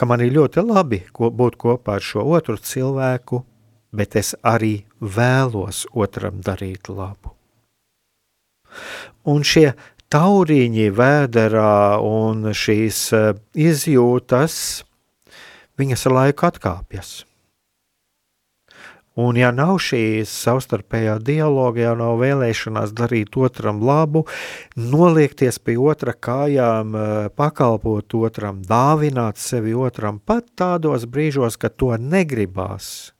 ka 0.00 0.08
man 0.08 0.24
ir 0.24 0.32
ļoti 0.38 0.64
labi 0.64 1.02
ko, 1.12 1.28
būt 1.28 1.58
kopā 1.60 1.98
ar 1.98 2.06
šo 2.08 2.24
otru 2.38 2.56
cilvēku, 2.56 3.42
bet 3.92 4.16
es 4.16 4.32
arī 4.40 4.78
vēlos 4.96 5.84
otram 5.92 6.40
darīt 6.40 6.88
labu. 6.88 7.34
Un 9.26 9.44
šie 9.44 9.70
tauriņi 10.12 10.90
vēderā 10.94 12.00
un 12.02 12.52
šīs 12.54 13.00
eh, 13.16 13.30
izjūtas, 13.54 14.58
viņas 15.80 16.06
ar 16.08 16.14
laiku 16.20 16.46
atkāpjas. 16.50 17.16
Un 19.16 19.38
ja 19.40 19.48
nav 19.48 19.78
šīs 19.80 20.28
savstarpējā 20.44 21.14
dialoga, 21.24 21.80
ja 21.86 21.92
nav 21.96 22.18
vēlēšanās 22.20 22.92
darīt 22.92 23.38
otram 23.40 23.80
labu, 23.80 24.26
noliekties 24.76 25.56
pie 25.64 25.78
otra 25.80 26.12
kājām, 26.12 26.92
eh, 26.92 27.28
pakalpot 27.32 28.18
otram, 28.20 28.60
dāvināt 28.62 29.40
sevi 29.40 29.72
otram, 29.72 30.20
pat 30.20 30.52
tādos 30.54 31.08
brīžos, 31.08 31.56
kad 31.56 31.76
to 31.80 31.96
negribās, 31.96 33.15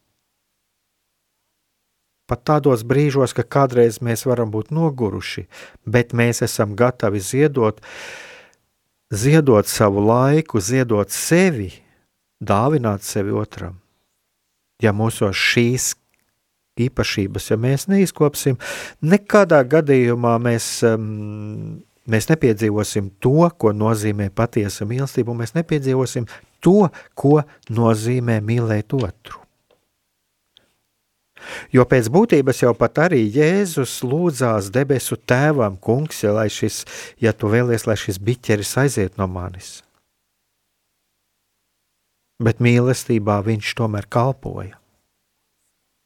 Pat 2.26 2.42
tādos 2.42 2.82
brīžos, 2.82 3.30
ka 3.36 3.44
kādreiz 3.46 4.00
mēs 4.02 4.24
varam 4.26 4.50
būt 4.50 4.72
noguruši, 4.74 5.44
bet 5.86 6.10
mēs 6.10 6.42
esam 6.42 6.74
gatavi 6.78 7.22
ziedot, 7.22 7.78
ziedot 9.14 9.70
savu 9.70 10.02
laiku, 10.02 10.58
ziedot 10.58 11.14
sevi, 11.14 11.70
dāvināt 12.42 13.06
sevi 13.06 13.30
otram. 13.30 13.78
Ja 14.82 14.90
mūsos 14.92 15.38
šīs 15.38 15.92
īpašības, 16.82 17.50
ja 17.52 17.60
mēs 17.62 17.86
neizkopsim, 17.88 18.58
nekādā 19.06 19.62
gadījumā 19.64 20.34
mēs, 20.42 20.66
um, 20.90 21.78
mēs 22.10 22.28
nepiedzīvosim 22.34 23.14
to, 23.22 23.48
ko 23.54 23.72
nozīmē 23.72 24.32
patiesa 24.34 24.84
mīlestība, 24.88 25.30
un 25.30 25.44
mēs 25.46 25.54
nepiedzīvosim 25.56 26.26
to, 26.58 26.90
ko 27.14 27.38
nozīmē 27.70 28.42
mīlēt 28.44 28.98
otru. 28.98 29.45
Jo 31.74 31.86
pēc 31.88 32.08
būtības 32.12 32.62
jau 32.62 32.72
pat 32.78 33.02
arī 33.06 33.22
Jēzus 33.34 33.98
lūdzās 34.06 34.70
debesu 34.74 35.18
tēvam, 35.18 35.76
kungs, 35.80 36.22
lai 36.24 36.48
šis, 36.52 36.84
ja 37.22 37.32
tu 37.32 37.50
vēlies, 37.52 37.86
lai 37.88 37.98
šis 38.00 38.20
biķeris 38.22 38.76
aiziet 38.84 39.20
no 39.20 39.28
manis. 39.30 39.80
Bet 42.42 42.60
mīlestībā 42.60 43.40
viņš 43.46 43.76
tomēr 43.78 44.08
kalpoja. 44.12 44.76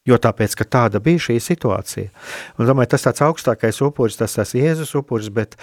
Jo 0.08 0.16
tāpēc, 0.16 0.54
ka 0.56 0.64
tāda 0.64 1.00
bija 1.02 1.20
šī 1.28 1.36
situācija. 1.44 2.10
Un 2.58 2.68
domāju, 2.68 2.94
tas 2.94 3.04
tāds 3.04 3.22
augstākais 3.26 3.82
upuris, 3.84 4.16
tas 4.18 4.38
tas 4.38 4.54
Jēzus 4.56 4.94
upuris, 4.98 5.28
bet, 5.28 5.58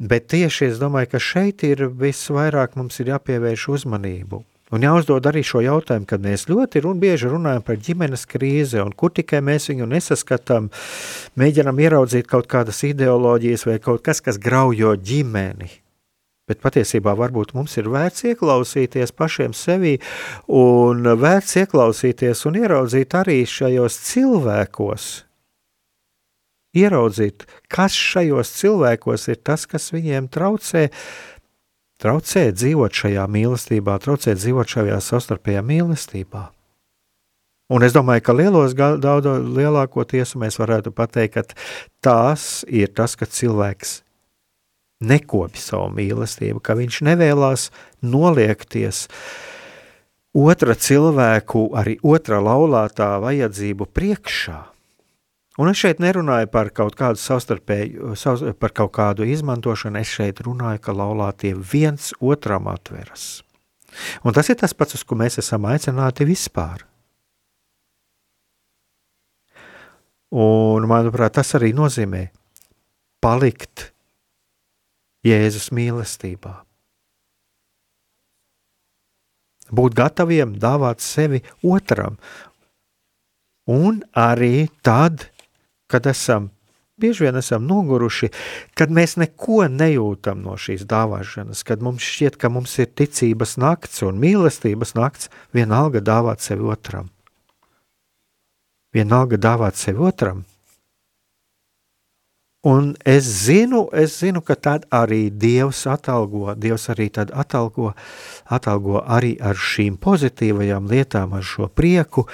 bet 0.00 0.30
tieši 0.32 0.70
es 0.70 0.80
domāju, 0.80 1.12
ka 1.12 1.22
šeit 1.22 1.66
ir 1.68 1.88
visvairāk 1.90 2.78
mums 2.78 3.02
ir 3.02 3.12
jāpievērš 3.12 3.68
uzmanību. 3.76 4.42
Un 4.74 4.82
jāuzdod 4.82 5.22
arī 5.30 5.44
šo 5.46 5.60
jautājumu, 5.62 6.08
kad 6.10 6.24
mēs 6.24 6.48
ļoti 6.50 6.80
un 6.88 6.98
bieži 6.98 7.28
runājam 7.30 7.62
par 7.62 7.76
ģimenes 7.78 8.24
krīzi, 8.26 8.80
un 8.82 8.90
kur 8.98 9.12
tikai 9.14 9.38
mēs 9.46 9.68
viņu 9.70 9.86
nesaskatām, 9.92 10.72
mēģinām 11.38 11.82
ieraudzīt 11.84 12.26
kaut 12.26 12.48
kādas 12.50 12.82
ideoloģijas 12.88 13.66
vai 13.68 13.76
kaut 13.82 14.02
kas, 14.06 14.20
kas 14.24 14.40
graujo 14.42 14.96
ģimeni. 14.98 15.70
Bet 16.50 16.58
patiesībā 16.62 17.14
varbūt 17.18 17.54
mums 17.54 17.78
ir 17.78 17.86
vērts 17.90 18.26
ieklausīties 18.32 19.14
pašiem 19.14 19.54
sevi 19.54 19.96
un 20.50 21.06
vērts 21.14 21.60
ieklausīties 21.62 22.42
un 22.50 22.58
ieraudzīt 22.58 23.14
arī 23.18 23.40
šajos 23.50 24.00
cilvēkos. 24.10 25.06
Ieraudzīt, 26.76 27.46
kas 27.72 27.94
šajos 27.94 28.50
cilvēkos 28.58 29.30
ir 29.32 29.38
tas, 29.46 29.64
kas 29.70 29.88
viņiem 29.94 30.26
traucē, 30.28 30.88
uh, 30.90 31.35
traucē 32.06 32.52
dzīvot 32.54 32.94
šajā 32.94 33.24
mīlestībā, 33.26 33.96
traucē 33.98 34.36
dzīvot 34.38 34.70
šajā 34.70 35.00
savstarpējā 35.02 35.64
mīlestībā. 35.66 36.44
Un 37.74 37.82
es 37.82 37.96
domāju, 37.96 38.22
ka 38.22 38.34
lielos, 38.38 38.76
daudz 38.78 39.26
lielākoties 39.56 40.36
mēs 40.38 40.60
varētu 40.60 40.92
pateikt, 40.94 41.34
ka 41.34 41.42
tās 42.06 42.62
ir 42.70 42.92
tas, 42.94 43.16
ka 43.18 43.26
cilvēks 43.26 44.04
nekopi 45.02 45.58
savu 45.58 45.90
mīlestību, 45.96 46.62
ka 46.62 46.78
viņš 46.78 47.00
nevēlas 47.08 47.66
noliekties 48.06 49.08
otra 50.30 50.78
cilvēku, 50.78 51.66
arī 51.74 51.98
otra 52.06 52.38
laulātā 52.38 53.16
vajadzību 53.24 53.90
priekšā. 53.90 54.60
Un 55.56 55.70
es 55.70 55.80
šeit 55.80 56.02
nerunāju 56.04 56.50
par 56.52 56.68
kaut 56.76 56.98
kādu 56.98 57.20
savstarpēju, 57.20 58.12
savs, 58.20 58.42
par 58.60 58.74
kaut 58.76 58.92
kādu 58.98 59.24
izmantošanu, 59.24 60.02
es 60.02 60.12
šeit 60.12 60.42
runāju, 60.44 60.82
ka 60.84 60.92
laulātie 60.92 61.54
viens 61.56 62.12
otram 62.20 62.68
atveras. 62.68 63.40
Un 64.20 64.36
tas 64.36 64.50
ir 64.52 64.58
tas 64.60 64.76
pats, 64.76 64.98
uz 64.98 65.04
ko 65.06 65.16
mēs 65.16 65.38
esam 65.40 65.64
aicināti 65.70 66.26
vispār. 66.28 66.84
Un, 70.36 70.84
manuprāt, 70.90 71.38
tas 71.38 71.54
arī 71.56 71.70
nozīmē 71.72 72.26
palikt 73.24 73.90
Jēzus 75.24 75.70
mīlestībā. 75.74 76.52
Būt 79.74 79.96
gataviem 79.98 80.52
dāvāt 80.62 81.00
sevi 81.02 81.40
otram, 81.66 82.18
un 83.66 84.02
arī 84.14 84.68
tad, 84.86 85.30
kad 85.86 86.06
esam 86.06 86.50
bieži 86.96 87.24
vien 87.24 87.36
esam 87.36 87.66
noguruši, 87.68 88.30
kad 88.74 88.90
mēs 88.90 89.16
neko 89.20 89.66
nejūtam 89.68 90.40
no 90.44 90.56
šīs 90.60 90.86
dāvāšanas, 90.88 91.62
kad 91.68 91.84
mums 91.84 92.04
šķiet, 92.04 92.38
ka 92.40 92.48
mums 92.52 92.78
ir 92.80 92.88
ticības 92.88 93.56
nakts 93.60 94.02
un 94.06 94.20
mīlestības 94.22 94.96
nakts, 94.96 95.30
vienalga 95.52 96.00
dāvāt 96.00 96.44
sevi 96.44 96.64
otram. 96.72 97.10
Vienalga 98.96 99.36
dāvāt 99.36 99.76
sevi 99.76 100.00
otram. 100.08 100.44
Un 102.66 102.94
es 103.06 103.28
zinu, 103.44 103.84
es 103.94 104.16
zinu, 104.18 104.40
ka 104.42 104.56
tad 104.56 104.88
arī 104.90 105.28
Dievs 105.30 105.84
atalgo, 105.86 106.48
Dievs 106.56 106.88
arī 106.90 107.10
tad 107.14 107.30
atalgo, 107.30 107.92
atalgo 108.50 109.04
arī 109.04 109.36
ar 109.38 109.54
šīm 109.54 110.00
pozitīvajām 110.02 110.88
lietām, 110.90 111.36
ar 111.36 111.46
šo 111.46 111.68
prieku, 111.68 112.26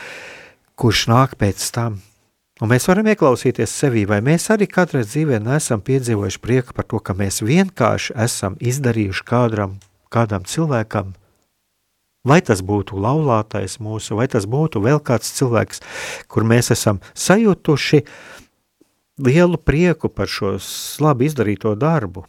kurš 0.79 1.05
nāk 1.13 1.37
pēc 1.43 1.69
tam– 1.75 2.01
Un 2.63 2.71
mēs 2.71 2.85
varam 2.87 3.09
ieklausīties 3.11 3.73
sevī, 3.75 4.05
vai 4.07 4.21
mēs 4.23 4.45
arī 4.55 4.69
kādreiz 4.71 5.09
dzīvē 5.11 5.41
neesam 5.43 5.81
piedzīvojuši 5.83 6.39
prieku 6.39 6.77
par 6.77 6.87
to, 6.87 7.01
ka 7.03 7.17
mēs 7.19 7.41
vienkārši 7.43 8.15
esam 8.23 8.55
izdarījuši 8.63 9.25
kādam, 9.27 9.73
kādam 10.15 10.47
cilvēkam, 10.47 11.11
vai 12.23 12.39
tas 12.47 12.63
būtu 12.63 13.01
laulātais 13.03 13.81
mūsu, 13.83 14.15
vai 14.21 14.29
tas 14.31 14.47
būtu 14.47 14.79
vēl 14.85 15.03
kāds 15.03 15.35
cilvēks, 15.41 15.83
kur 16.31 16.47
mēs 16.47 16.71
esam 16.71 17.03
sajutuši 17.19 18.05
lielu 19.27 19.59
prieku 19.59 20.07
par 20.07 20.31
šo 20.31 20.55
labi 21.03 21.27
izdarīto 21.33 21.75
darbu. 21.75 22.29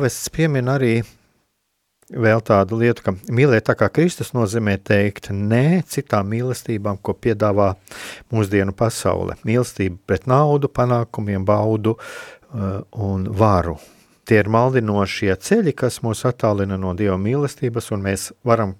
Pāvests 0.00 0.30
piemin 0.32 0.68
arī 0.72 1.02
vēl 2.10 2.40
tādu 2.40 2.78
lietu, 2.80 3.02
ka 3.04 3.12
mīlēt 3.28 3.66
tā 3.68 3.74
kā 3.76 3.90
Kristus 3.92 4.32
nozīmē 4.32 4.78
teikt 4.80 5.28
nē 5.28 5.82
citām 5.84 6.30
mīlestībām, 6.32 6.96
ko 7.04 7.12
piedāvā 7.12 7.74
mūsdienu 8.32 8.72
pasaule. 8.72 9.36
Mīlestība 9.44 9.98
pret 10.08 10.24
naudu, 10.26 10.70
panākumiem, 10.72 11.44
baudu 11.44 11.98
uh, 11.98 12.80
un 12.96 13.28
varu. 13.28 13.76
Tie 14.24 14.40
ir 14.40 14.48
maldinošie 14.48 15.34
ceļi, 15.36 15.76
kas 15.76 16.00
mūs 16.00 16.24
attālina 16.24 16.80
no 16.80 16.94
Dieva 16.96 17.18
mīlestības, 17.20 17.92
un 17.92 18.08
mēs 18.08 18.30
varam, 18.46 18.74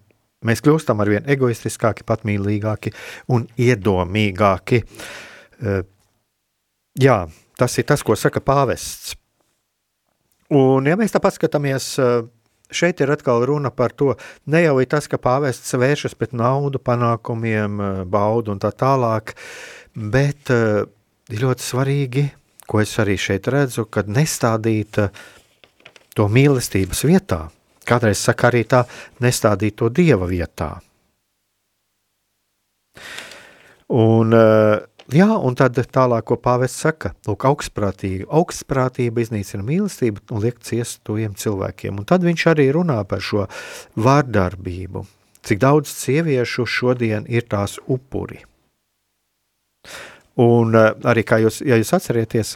mēs 0.47 0.65
kļūstam 0.65 1.05
arvien 1.05 1.29
egoistiskāki, 1.29 2.09
patmīlīgāki 2.09 2.97
un 3.29 3.45
iedomīgāki. 3.61 4.83
Uh, 5.61 5.83
jā, 6.97 7.27
tas 7.61 7.77
ir 7.77 7.91
tas, 7.93 8.03
ko 8.03 8.17
saka 8.17 8.41
pāvests. 8.41 9.20
Un, 10.51 10.87
ja 10.91 10.97
mēs 10.99 11.15
tā 11.15 11.21
paskatāmies 11.23 11.93
uh, 12.03 12.25
šeit 12.75 13.01
ir 13.03 13.13
atkal 13.15 13.45
runa 13.47 13.71
par 13.71 13.95
to, 13.95 14.15
ne 14.51 14.65
jau 14.65 14.79
ir 14.83 14.89
tas, 14.91 15.07
ka 15.11 15.19
pāvests 15.23 15.77
vēršas 15.79 16.17
pret 16.19 16.35
naudu, 16.35 16.81
panākumiem, 16.83 17.81
eh, 17.81 18.03
baudu 18.07 18.55
un 18.55 18.63
tā 18.63 18.73
tālāk, 18.75 19.35
bet 19.95 20.51
uh, 20.55 20.87
ļoti 21.31 21.67
svarīgi, 21.67 22.25
ko 22.67 22.83
es 22.83 22.95
arī 23.03 23.17
šeit 23.19 23.47
redzu, 23.51 23.87
kad 23.91 24.11
nestādīt 24.11 24.99
to 26.15 26.27
mīlestības 26.31 27.03
vietā. 27.07 27.41
Kādreiz 27.87 28.23
saka 28.23 28.51
arī 28.51 28.63
tā, 28.71 28.85
nestādīt 29.23 29.79
to 29.79 29.91
dieva 29.91 30.29
vietā. 30.31 30.77
Un 33.91 34.35
uh, 34.35 34.79
Jā, 35.11 35.27
un 35.43 35.57
tad 35.59 35.75
tālāk, 35.91 36.27
ko 36.29 36.37
pāvests 36.39 36.85
saka, 36.85 37.11
lūk, 37.27 37.43
augstprātība, 37.49 38.29
augstprātība 38.37 39.25
iznīcina 39.25 39.65
mīlestību 39.67 40.23
un 40.31 40.43
liek 40.45 40.61
ciest 40.63 41.01
tojiem 41.09 41.33
cilvēkiem. 41.35 41.99
Un 41.99 42.07
tad 42.07 42.23
viņš 42.23 42.45
arī 42.53 42.69
runā 42.77 43.01
par 43.11 43.25
šo 43.25 43.49
vārdarbību, 43.99 45.03
cik 45.47 45.63
daudz 45.65 45.91
sieviešu 45.91 46.67
šodien 46.69 47.27
ir 47.27 47.49
tās 47.51 47.81
upuri. 47.91 48.45
Un 50.39 50.79
eh, 50.79 50.93
arī, 51.11 51.27
kā 51.27 51.41
jūs, 51.43 51.59
ja 51.67 51.81
jūs 51.81 51.91
atcerieties, 51.97 52.55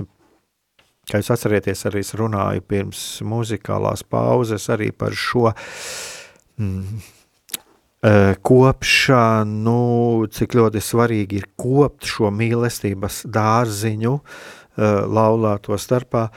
kā 1.11 1.19
jūs 1.19 1.33
atcerieties, 1.35 1.85
arī 1.91 2.05
es 2.07 2.15
runāju 2.21 2.63
pirms 2.71 3.03
muzikālās 3.27 4.07
pauzes 4.07 4.71
arī 4.71 4.93
par 4.95 5.17
šo 5.19 5.51
mm, 5.51 7.03
kopšanu, 8.45 10.27
cik 10.29 10.57
ļoti 10.59 10.81
svarīgi 10.85 11.39
ir 11.41 11.47
kopt 11.57 12.05
šo 12.09 12.29
mīlestības 12.35 13.23
dārziņu 13.33 14.13
eh, 14.19 14.99
laulāto 15.09 15.79
starpā. 15.81 16.29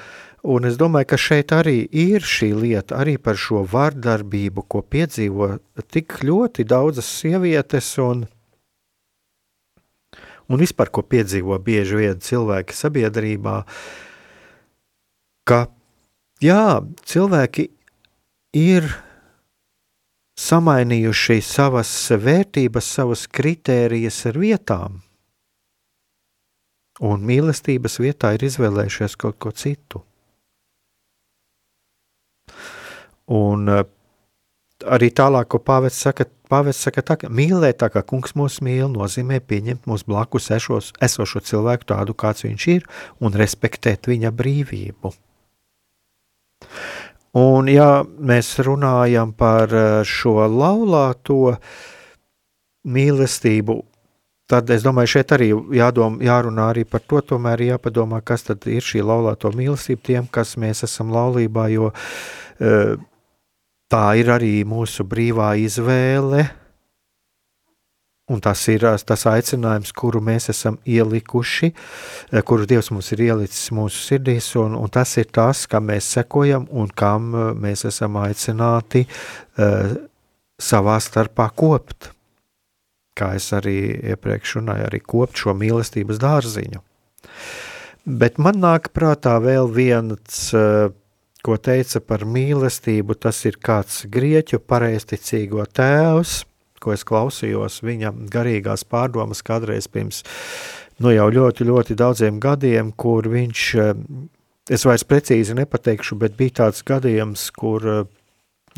Un 0.48 0.64
es 0.70 0.78
domāju, 0.80 1.10
ka 1.12 1.18
šeit 1.20 1.52
arī 1.52 1.82
ir 1.92 2.24
šī 2.24 2.54
lieta, 2.56 3.02
arī 3.02 3.18
par 3.20 3.36
šo 3.36 3.66
vardarbību, 3.68 4.64
ko 4.64 4.80
piedzīvo 4.80 5.58
tik 5.92 6.22
ļoti 6.24 6.64
daudzas 6.64 7.10
sievietes 7.20 7.90
un, 8.00 8.22
un 10.48 10.62
vispār, 10.62 10.94
ko 10.94 11.04
piedzīvo 11.04 11.58
bieži 11.66 12.00
vien 12.00 12.22
cilvēki 12.24 12.78
sabiedrībā, 12.78 13.58
ka 15.44 15.60
jā, 16.40 16.80
cilvēki 17.04 17.68
ir 18.56 18.88
samainījuši 20.38 21.42
savas 21.42 21.92
vērtības, 22.14 22.92
savas 23.00 23.26
kritērijas 23.34 24.22
ar 24.30 24.40
vietām, 24.42 25.02
un 27.02 27.26
mīlestības 27.26 28.00
vietā 28.02 28.36
ir 28.38 28.48
izvēlējušies 28.48 29.18
kaut 29.22 29.40
ko 29.42 29.52
citu. 29.52 30.04
Un 33.28 33.68
uh, 33.68 33.84
arī 34.88 35.10
tālāk, 35.12 35.50
ko 35.52 35.60
pāvests 35.60 36.06
saka, 36.06 36.28
pāvests 36.50 36.86
saka 36.88 37.04
tā, 37.04 37.18
ka 37.20 37.30
mīlēt 37.34 37.82
tā 37.82 37.90
kā 37.92 38.04
kungs 38.08 38.38
mūs 38.40 38.62
mīl, 38.64 38.88
nozīmē 38.94 39.42
pieņemt 39.44 39.90
mūsu 39.90 40.08
blakus 40.08 40.52
ešos, 40.56 40.94
esošo 41.04 41.42
cilvēku 41.44 41.90
tādu, 41.92 42.16
kāds 42.16 42.46
viņš 42.48 42.68
ir, 42.78 42.88
un 43.20 43.36
respektēt 43.36 44.08
viņa 44.08 44.32
brīvību. 44.32 45.12
Un, 47.38 47.68
ja 47.70 48.02
mēs 48.04 48.56
runājam 48.66 49.34
par 49.38 49.74
eh, 49.76 50.02
šo 50.08 50.40
laulāto 50.50 51.58
mīlestību, 52.88 53.76
tad 54.50 54.72
es 54.74 54.86
domāju, 54.86 55.12
šeit 55.18 55.34
arī 55.36 55.50
jādom, 55.76 56.22
jārunā 56.24 56.70
arī 56.72 56.86
par 56.88 57.04
to, 57.04 57.22
tomēr 57.34 57.66
jāpadomā, 57.68 58.24
kas 58.26 58.48
tad 58.48 58.66
ir 58.72 58.86
šī 58.86 59.04
laulāto 59.06 59.52
mīlestība 59.54 60.08
tiem, 60.10 60.30
kas 60.32 60.56
mēs 60.58 60.86
esam 60.88 61.12
laulībā, 61.14 61.68
jo 61.76 61.92
eh, 61.92 62.96
tā 63.92 64.06
ir 64.22 64.32
arī 64.34 64.54
mūsu 64.66 65.06
brīvā 65.08 65.54
izvēle, 65.62 66.48
Un 68.28 68.42
tas 68.44 68.60
ir 68.68 68.84
tas 69.08 69.22
aicinājums, 69.30 69.94
kuru 69.96 70.20
mēs 70.20 70.50
esam 70.52 70.76
ielikuši, 70.84 71.70
kuru 72.44 72.66
Dievs 72.68 72.90
mums 72.92 73.14
ir 73.16 73.22
ielicis 73.24 73.70
mūsu 73.72 74.02
sirdīs, 74.04 74.50
un, 74.60 74.74
un 74.76 74.92
tas 74.92 75.14
ir 75.22 75.30
tas, 75.32 75.62
kam 75.72 75.88
mēs 75.88 76.10
sekojam 76.18 76.66
un 76.76 76.92
kam 76.92 77.30
mēs 77.56 77.86
esam 77.88 78.18
aicināti 78.20 79.06
uh, 79.08 79.94
savā 80.60 80.98
starpā 81.00 81.46
kopt. 81.56 82.10
Kā 83.16 83.32
es 83.40 83.48
arī 83.56 83.78
iepriekš 84.12 84.58
runāju, 84.60 84.90
arī 84.90 85.00
kopt 85.08 85.46
šo 85.46 85.56
mīlestības 85.56 86.20
dārziņu. 86.20 86.84
Bet 88.08 88.44
man 88.44 88.60
nāk 88.60 88.92
prātā 88.92 89.38
vēl 89.40 89.72
viens, 89.72 90.50
uh, 90.52 90.92
ko 91.48 91.56
teica 91.56 92.04
par 92.04 92.28
mīlestību, 92.28 93.16
tas 93.24 93.40
ir 93.48 93.56
kāds 93.64 94.04
grieķu 94.12 94.60
pareisticīgo 94.68 95.64
tēvs, 95.72 96.42
ko 96.88 96.96
es 96.96 97.04
klausījos 97.08 97.82
viņa 97.84 98.14
garīgās 98.32 98.88
pārdomas 98.88 99.44
kādreiz 99.44 99.90
pirms 99.92 100.24
nu, 101.04 101.12
jau 101.14 101.28
ļoti, 101.34 101.68
ļoti 101.68 101.98
daudziem 102.00 102.40
gadiem, 102.44 102.92
kur 102.96 103.28
viņš, 103.30 103.64
eh, 103.84 103.94
es 104.70 104.86
vairs 104.88 105.04
precīzi 105.04 105.58
nepateikšu, 105.58 106.18
bet 106.18 106.38
bija 106.40 106.64
tāds 106.64 106.84
gadījums, 106.88 107.50
kur 107.52 107.88
eh, 107.88 108.04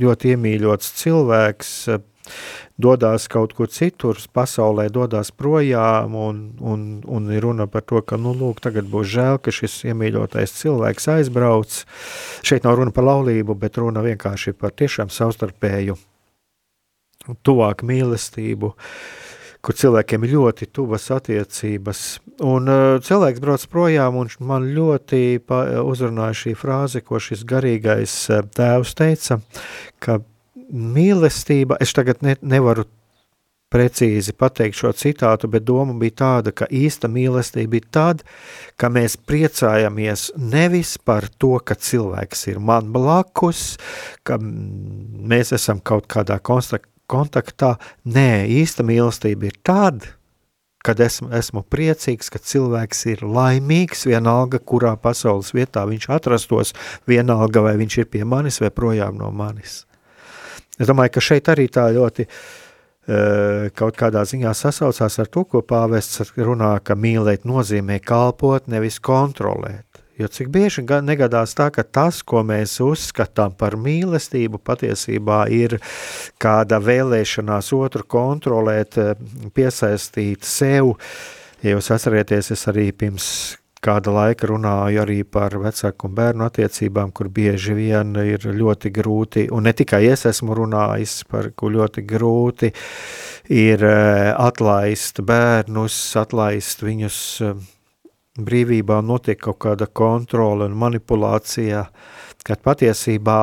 ļoti 0.02 0.36
iemīļots 0.36 0.92
cilvēks 1.04 1.72
eh, 1.94 2.04
dodas 2.78 3.28
kaut 3.28 3.56
kur 3.58 3.68
citur, 3.68 4.20
pasaulē 4.34 4.90
dodas 4.90 5.32
projām, 5.32 6.16
un, 6.16 6.44
un, 6.60 7.02
un 7.08 7.32
ir 7.32 7.44
runa 7.44 7.68
par 7.68 7.82
to, 7.82 8.02
ka, 8.02 8.18
nu, 8.18 8.36
lūk, 8.38 8.62
tagad 8.62 8.90
būs 8.92 9.10
žēl, 9.16 9.40
ka 9.42 9.52
šis 9.52 9.82
iemīļotais 9.90 10.60
cilvēks 10.60 11.10
aizbrauc. 11.16 11.82
Šeit 12.46 12.68
nav 12.68 12.78
runa 12.80 12.94
par 12.96 13.08
laulību, 13.10 13.58
bet 13.58 13.82
runa 13.82 14.06
vienkārši 14.06 14.54
par 14.54 14.76
tiešām 14.78 15.10
savstarpēju 15.10 15.98
tuvāk 17.46 17.84
mīlestību, 17.88 18.74
kur 19.60 19.76
cilvēkiem 19.76 20.24
ir 20.24 20.36
ļoti 20.38 20.70
tuvas 20.72 21.10
attiecības. 21.12 22.04
Un 22.48 22.72
uh, 22.72 23.00
cilvēks 23.04 23.44
brauc 23.44 23.66
projām, 23.72 24.22
un 24.22 24.32
man 24.48 24.70
ļoti 24.76 25.42
uzrunāja 25.84 26.38
šī 26.46 26.56
frāze, 26.60 27.04
ko 27.04 27.20
šis 27.20 27.44
garīgais 27.48 28.16
uh, 28.32 28.46
tēvs 28.56 28.96
teica, 29.00 29.42
ka 30.00 30.22
mīlestība, 30.70 31.80
es 31.84 31.92
tagad 31.98 32.24
ne, 32.24 32.38
nevaru 32.42 32.88
precīzi 33.70 34.34
pateikt 34.34 34.80
šo 34.80 34.92
citātu, 34.98 35.50
bet 35.52 35.66
doma 35.68 35.94
bija 36.00 36.16
tāda, 36.24 36.54
ka 36.56 36.66
īsta 36.74 37.10
mīlestība 37.12 37.78
ir 37.78 37.86
tad, 37.94 38.24
ka 38.82 38.90
mēs 38.90 39.18
priecājamies 39.30 40.30
nevis 40.42 40.96
par 40.98 41.30
to, 41.38 41.58
ka 41.62 41.78
cilvēks 41.78 42.48
ir 42.50 42.62
man 42.64 42.90
blakus, 42.96 43.78
ka 44.26 44.40
mēs 44.42 45.54
esam 45.60 45.84
kaut 45.86 46.10
kādā 46.10 46.40
kontaktā. 47.10 47.76
Nē, 48.06 48.46
īsta 48.62 48.86
mīlestība 48.86 49.50
ir 49.50 49.58
tad, 49.66 50.06
kad 50.86 51.00
esmu, 51.04 51.32
esmu 51.36 51.64
priecīgs, 51.68 52.32
ka 52.32 52.40
cilvēks 52.40 53.04
ir 53.12 53.26
laimīgs, 53.28 54.06
vienalga, 54.08 54.62
kurā 54.64 54.96
pasaules 55.02 55.52
vietā 55.56 55.84
viņš 55.90 56.08
atrastos, 56.16 56.74
vienalga, 57.10 57.64
vai 57.66 57.76
viņš 57.82 58.00
ir 58.00 58.10
pie 58.14 58.24
manis 58.24 58.62
vai 58.64 58.72
projām 58.72 59.20
no 59.20 59.32
manis. 59.36 59.84
Es 60.80 60.88
domāju, 60.88 61.18
ka 61.18 61.24
šeit 61.24 61.52
arī 61.52 61.68
tā 61.68 61.90
ļoti 61.92 62.26
uh, 62.30 63.68
kaut 63.76 64.00
kādā 64.00 64.24
ziņā 64.24 64.54
sasaucās 64.56 65.20
ar 65.20 65.28
to, 65.28 65.44
ko 65.44 65.62
pāvests 65.68 66.32
runā, 66.38 66.78
ka 66.80 66.96
mīlēt 66.96 67.44
nozīmē 67.50 68.00
kalpot, 68.00 68.72
nevis 68.72 69.02
kontrolēt. 69.04 69.89
Jo 70.20 70.28
cik 70.28 70.50
bieži 70.52 70.84
negadās 70.84 71.54
tā, 71.56 71.70
ka 71.72 71.84
tas, 71.84 72.18
ko 72.28 72.42
mēs 72.44 72.74
uzskatām 72.84 73.54
par 73.56 73.78
mīlestību, 73.80 74.60
patiesībā 74.60 75.46
ir 75.48 75.78
kāda 76.36 76.82
vēlēšanās 76.84 77.72
otru 77.72 78.04
kontrolēt, 78.04 78.98
eh, 78.98 79.16
piesaistīt 79.56 80.44
sev. 80.44 80.98
Ja 81.64 81.78
jūs 81.78 81.88
atcerieties, 81.96 82.52
es 82.52 82.66
arī 82.68 82.92
pirms 82.92 83.56
kāda 83.82 84.12
laika 84.12 84.48
runāju 84.48 85.06
arī 85.06 85.24
par 85.24 85.56
vecāku 85.56 86.10
un 86.10 86.16
bērnu 86.16 86.50
attiecībām, 86.50 87.14
kur 87.14 87.30
bieži 87.30 87.74
vien 87.74 88.14
ir 88.16 88.40
ļoti 88.40 88.92
grūti, 88.92 89.48
un 89.52 89.64
ne 89.64 89.72
tikai 89.72 90.04
es 90.12 90.26
esmu 90.26 90.54
runājis 90.54 91.24
par, 91.30 91.52
kur 91.56 91.72
ļoti 91.72 92.04
grūti 92.04 92.74
ir 93.48 93.84
eh, 93.84 94.36
atlaist 94.36 95.24
bērnus, 95.24 96.16
atlaist 96.20 96.84
viņus 96.84 97.79
brīvībā 98.46 99.00
notiek 99.06 99.40
kaut 99.42 99.60
kāda 99.66 99.88
kontrole 99.88 100.68
un 100.70 100.78
manipulācija, 100.80 101.86
kad 102.46 102.62
patiesībā 102.66 103.40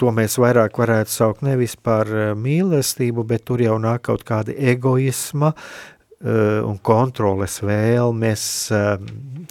to 0.00 0.12
mēs 0.16 0.38
vairāk 0.40 0.78
varētu 0.80 1.12
saukt 1.12 1.44
nevis 1.44 1.76
par 1.76 2.08
eh, 2.08 2.32
mīlestību, 2.38 3.24
bet 3.28 3.44
tur 3.48 3.60
jau 3.62 3.76
nāk 3.82 4.06
kaut 4.08 4.24
kādi 4.28 4.56
egoisma 4.72 5.52
uh, 5.52 6.60
un 6.64 6.78
kontroles 6.82 7.58
vēlmes, 7.64 8.44
uh, 8.72 8.94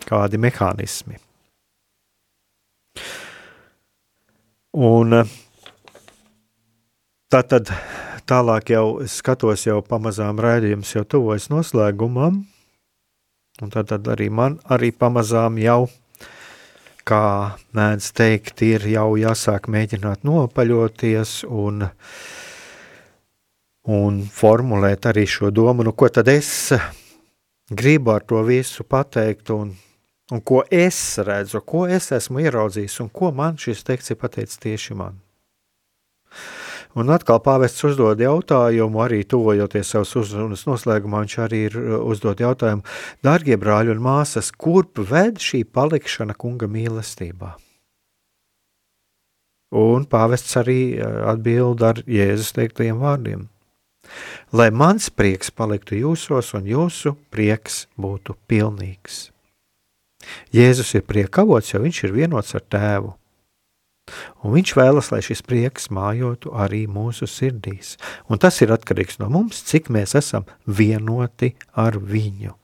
kādi 0.10 0.42
mehānismi. 0.42 1.20
Un 4.80 5.16
tā 7.30 7.42
tad 7.50 7.72
tālāk 8.30 8.70
jau 8.74 8.86
skatos, 9.10 9.66
jau 9.66 9.80
pamazām 9.86 10.38
raidījums 10.42 10.94
jau 10.94 11.06
tuvojas 11.10 11.50
noslēgumam, 11.50 12.44
un 13.64 13.74
tad, 13.74 13.90
tad 13.92 14.08
arī 14.14 14.30
man 14.32 14.60
arī 14.72 14.92
pamazām 14.96 15.58
jau 15.62 15.88
kā 17.10 17.58
mēdz 17.74 18.12
teikt, 18.18 18.62
ir 18.66 18.86
jau 18.92 19.14
jāsāk 19.18 19.70
mēģināt 19.72 20.26
nopaļoties 20.28 21.44
un, 21.50 21.88
un 23.90 24.20
formulēt 24.30 25.10
arī 25.10 25.26
šo 25.28 25.50
domu, 25.50 25.86
nu, 25.88 25.96
ko 25.98 26.12
tad 26.14 26.30
es 26.30 26.52
gribu 27.70 28.14
ar 28.14 28.26
to 28.26 28.44
visu 28.46 28.86
pateikt 28.86 29.50
un, 29.54 29.74
un 30.32 30.42
ko 30.42 30.64
es 30.70 31.00
redzu, 31.26 31.62
ko 31.66 31.86
es 31.90 32.12
esmu 32.16 32.46
ieraudzījis 32.46 33.00
un 33.06 33.10
ko 33.14 33.34
man 33.36 33.58
šis 33.62 33.86
teksts 33.88 34.14
ir 34.14 34.22
pateicis 34.22 34.62
tieši 34.62 34.98
man. 34.98 35.20
Un 36.98 37.12
atkal 37.14 37.38
pāvests 37.46 37.84
uzdod 37.86 38.22
jautājumu, 38.24 39.02
arī 39.04 39.22
tuvojoties 39.30 39.92
savas 39.94 40.16
uzrunas 40.18 40.66
noslēgumā, 40.66 41.22
viņš 41.22 41.36
arī 41.44 41.60
ir 41.68 41.78
uh, 41.78 41.98
uzdod 42.10 42.42
jautājumu, 42.42 42.82
dārgie 43.26 43.60
brāļi 43.62 43.94
un 43.94 44.02
māsas, 44.02 44.50
kurp 44.50 44.98
ved 45.12 45.38
šī 45.44 45.62
palikšana 45.70 46.34
kunga 46.34 46.70
mīlestībā? 46.72 47.54
Un 49.78 50.10
pāvests 50.10 50.58
arī 50.58 50.82
uh, 50.98 51.30
atbild 51.30 51.86
ar 51.86 52.02
Jēzus 52.10 52.56
teiktajiem 52.58 52.98
vārdiem. 53.06 53.46
Lai 54.50 54.72
mans 54.74 55.12
prieks 55.14 55.54
paliktu 55.54 56.00
jūsos 56.00 56.56
un 56.58 56.66
jūsu 56.66 57.14
prieks 57.30 57.84
būtu 58.02 58.34
pilnīgs. 58.50 59.28
Jēzus 60.50 60.96
ir 60.98 61.06
priekavots, 61.06 61.70
jo 61.76 61.86
viņš 61.86 62.04
ir 62.08 62.16
vienots 62.18 62.58
ar 62.58 62.66
tēvu. 62.66 63.14
Un 64.44 64.56
viņš 64.58 64.76
vēlas, 64.80 65.12
lai 65.14 65.22
šis 65.26 65.44
prieks 65.46 65.90
mājotu 65.94 66.54
arī 66.54 66.86
mūsu 66.90 67.28
sirdīs. 67.30 67.98
Un 68.30 68.42
tas 68.42 68.62
ir 68.64 68.74
atkarīgs 68.76 69.20
no 69.22 69.30
mums, 69.34 69.64
cik 69.68 69.92
mēs 69.94 70.16
esam 70.20 70.48
vienoti 70.66 71.54
ar 71.78 72.00
viņu. 72.00 72.56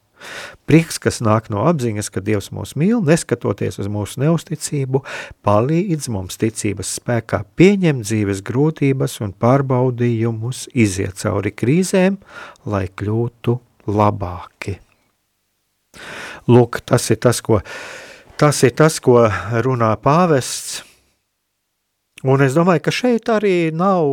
Prieks, 0.66 0.98
kas 1.02 1.20
nāk 1.22 1.52
no 1.54 1.66
apziņas, 1.70 2.10
ka 2.10 2.24
Dievs 2.26 2.50
mūs 2.56 2.74
mīl, 2.80 3.02
neskatoties 3.06 3.78
uz 3.82 3.90
mūsu 3.92 4.22
neusticību, 4.24 5.04
palīdz 5.46 6.10
mums 6.14 6.40
ticības 6.42 6.96
spēkā 7.00 7.44
pieņemt 7.60 8.08
dzīves 8.08 8.42
grūtības 8.46 9.20
un 9.26 9.36
pārbaudījumus, 9.38 10.66
iziet 10.74 11.22
cauri 11.22 11.54
krīzēm, 11.54 12.18
lai 12.66 12.88
kļūtu 12.90 13.60
labāki. 13.92 14.80
Lūk, 16.50 16.82
tas 16.86 17.08
ir 17.14 17.22
tas, 17.22 17.42
ko, 17.46 17.62
tas 18.42 18.64
ir 18.66 18.74
tas, 18.78 19.00
ko 19.02 19.24
runā 19.66 19.94
pāvests 20.02 20.82
Un 22.26 22.42
es 22.42 22.56
domāju, 22.58 22.82
ka 22.88 22.92
šeit 22.94 23.30
arī 23.30 23.70
nav, 23.70 24.08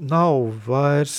nav 0.00 0.36
vairs 0.64 1.16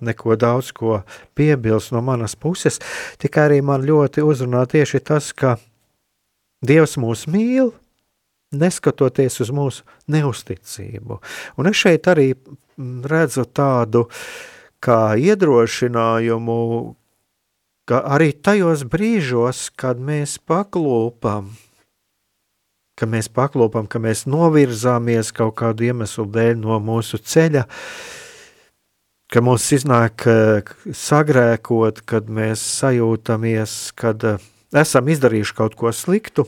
neko 0.00 0.36
daudz 0.38 0.68
ko 0.76 1.00
piebilst 1.34 1.90
no 1.90 2.02
manas 2.06 2.36
puses, 2.38 2.78
tikai 3.18 3.48
arī 3.48 3.62
man 3.66 3.82
ļoti 3.86 4.22
uzrunā 4.22 4.62
tieši 4.70 5.00
tas, 5.02 5.32
ka 5.34 5.56
Dievs 6.66 6.94
mūs 7.02 7.26
mīl, 7.30 7.72
neskatoties 8.54 9.40
uz 9.42 9.50
mūsu 9.54 9.82
neusticību. 10.10 11.18
Un 11.58 11.68
es 11.70 11.82
šeit 11.82 12.06
arī 12.10 12.30
redzu 13.10 13.44
tādu 13.50 14.06
kā 14.82 15.16
iedrošinājumu, 15.18 16.60
ka 17.90 18.02
arī 18.16 18.32
tajos 18.38 18.86
brīžos, 18.88 19.66
kad 19.74 19.98
mēs 19.98 20.38
paklūpam, 20.46 21.50
ka 22.96 23.08
mēs 23.10 23.28
paklopam, 23.32 23.86
ka 23.88 24.00
mēs 24.02 24.24
novirzāmies 24.28 25.32
kaut 25.36 25.56
kādu 25.60 25.90
iemeslu 25.90 26.26
dēļ 26.32 26.56
no 26.62 26.78
mūsu 26.80 27.20
ceļa, 27.20 27.66
ka 29.32 29.42
mums 29.44 29.66
iznāk 29.76 30.26
eh, 30.30 30.74
sagrēkot, 30.96 32.04
kad 32.08 32.30
mēs 32.32 32.62
sajūtamies, 32.80 33.74
kad 33.98 34.24
eh, 34.24 34.46
esam 34.76 35.10
izdarījuši 35.12 35.56
kaut 35.58 35.76
ko 35.78 35.92
sliktu, 35.92 36.46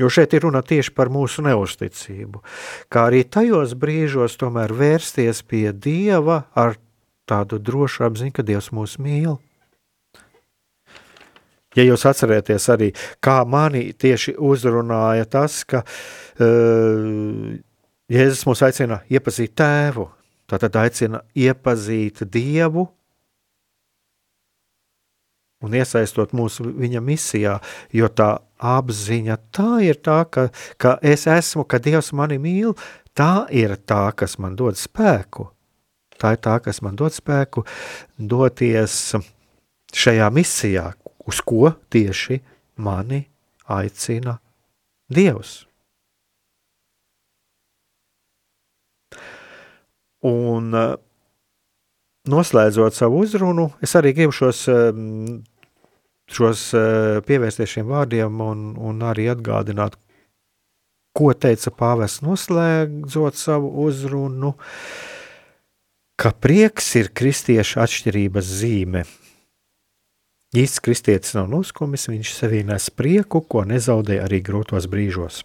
jo 0.00 0.08
šeit 0.08 0.32
ir 0.32 0.46
runa 0.46 0.64
tieši 0.64 0.94
par 0.96 1.12
mūsu 1.12 1.44
neusticību, 1.44 2.40
kā 2.88 3.10
arī 3.10 3.26
tajos 3.28 3.76
brīžos 3.76 4.38
tomēr 4.40 4.72
vērsties 4.72 5.44
pie 5.44 5.68
Dieva 5.76 6.46
ar 6.56 6.78
tādu 7.28 7.60
drošu 7.60 8.08
apziņu, 8.08 8.34
ka 8.34 8.46
Dievs 8.46 8.72
mūs 8.74 8.96
mīl, 9.02 9.36
Ja 11.78 11.84
jūs 11.86 12.02
atcerieties 12.08 12.64
arī, 12.72 12.90
kā 13.22 13.40
mani 13.46 13.92
tieši 13.94 14.34
uzrunāja 14.42 15.28
tas, 15.30 15.62
ka 15.62 15.84
uh, 15.84 17.52
Jēzus 18.10 18.42
mūs 18.48 18.64
aicina 18.66 19.04
iepazīt 19.06 19.54
tēvu, 19.60 20.08
tātad 20.50 20.80
aicina 20.80 21.20
iepazīt 21.38 22.24
Dievu 22.26 22.88
un 25.62 25.76
iesaistot 25.76 26.32
mūsu 26.34 26.66
viņa 26.74 27.02
misijā, 27.04 27.58
jo 27.94 28.08
tā 28.08 28.32
apziņa 28.58 29.36
tā 29.54 29.70
ir 29.86 30.00
tā, 30.02 30.22
ka, 30.32 30.48
ka 30.80 30.96
es 31.06 31.26
esmu, 31.30 31.66
ka 31.68 31.78
Dievs 31.82 32.10
mani 32.16 32.40
mīl, 32.42 32.74
tā 33.14 33.46
ir 33.54 33.76
tā, 33.78 34.08
kas 34.16 34.38
man 34.40 34.56
dod 34.58 34.78
spēku. 34.80 35.50
Tā 36.20 36.34
ir 36.36 36.42
tā, 36.44 36.58
kas 36.64 36.82
man 36.84 36.98
dod 37.00 37.14
spēku 37.16 37.64
doties 38.18 39.14
šajā 39.96 40.28
misijā, 40.34 40.90
uz 41.30 41.40
ko 41.46 41.72
tieši 41.92 42.40
mani 42.82 43.24
aicina 43.70 44.38
Dievs. 45.10 45.64
Un 50.26 50.74
eh, 50.76 50.92
noslēdzot 52.30 52.94
savu 52.94 53.22
uzrunu, 53.24 53.70
es 53.82 53.96
arī 53.98 54.12
gribu 54.18 54.34
šos, 54.36 54.66
eh, 54.70 55.00
šos 56.30 56.66
eh, 56.76 57.20
pievērsties 57.26 57.76
šiem 57.76 57.88
vārdiem 57.90 58.42
un, 58.44 58.66
un 58.76 59.06
arī 59.06 59.30
atgādināt, 59.32 59.96
ko 61.16 61.32
teica 61.34 61.72
pāvests 61.74 62.22
noslēdzot 62.22 63.40
savu 63.40 63.72
uzrunu, 63.86 64.52
ka 66.20 66.34
prieks 66.36 66.92
ir 67.00 67.10
kristieša 67.16 67.86
atšķirības 67.86 68.54
zīme– 68.60 69.06
Īsts 70.50 70.82
kristietis 70.82 71.36
nav 71.36 71.46
noskumis, 71.46 72.08
viņš 72.10 72.32
sevī 72.34 72.64
nes 72.66 72.88
prieku, 72.90 73.38
ko 73.46 73.62
nezaudē 73.62 74.16
arī 74.24 74.40
grūtos 74.42 74.88
brīžos. 74.90 75.44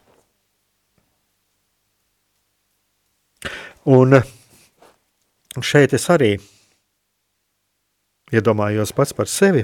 Un 3.86 4.18
šeit 5.62 5.94
es 5.94 6.10
arī 6.10 6.32
iedomājos 8.34 8.96
pats 8.98 9.14
par 9.14 9.30
sevi, 9.30 9.62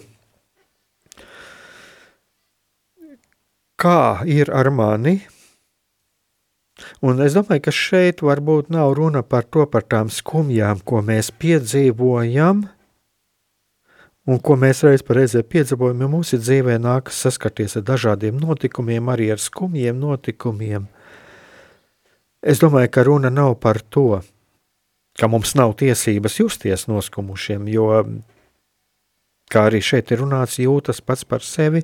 kā 3.82 4.22
ir 4.30 4.52
ar 4.54 4.70
mani, 4.70 5.16
un 7.02 7.18
es 7.26 7.34
domāju, 7.34 7.66
ka 7.66 7.74
šeit 7.74 8.22
varbūt 8.22 8.70
nav 8.70 8.94
runa 9.00 9.26
par 9.26 9.50
to, 9.50 9.66
par 9.66 9.90
tām 9.90 10.14
skumjām, 10.14 10.86
ko 10.86 11.02
mēs 11.02 11.34
piedzīvojam, 11.42 12.62
un 14.30 14.42
ko 14.44 14.58
mēs 14.60 14.84
reiz 14.86 15.04
par 15.06 15.18
reizē 15.22 15.42
piedzīvojam, 15.48 16.04
ja 16.04 16.10
mums 16.12 16.34
ir 16.36 16.42
dzīvē 16.44 16.78
nākas 16.82 17.22
saskarties 17.26 17.78
ar 17.80 17.86
dažādiem 17.88 18.38
notikumiem, 18.42 19.10
arī 19.14 19.32
ar 19.34 19.42
skumjiem 19.42 19.98
notikumiem. 20.02 20.88
Es 22.42 22.62
domāju, 22.62 22.90
ka 22.94 23.06
runa 23.06 23.30
nav 23.34 23.56
par 23.62 23.82
to, 23.82 24.22
ka 25.18 25.30
mums 25.30 25.56
nav 25.58 25.76
tiesības 25.82 26.40
justies 26.40 26.88
noskumušiem, 26.90 27.68
jo, 27.70 27.90
kā 29.52 29.68
arī 29.70 29.82
šeit 29.84 30.14
ir 30.14 30.24
runāts, 30.24 30.62
jūtas 30.62 31.02
pats 31.06 31.26
par 31.28 31.46
sevi, 31.46 31.84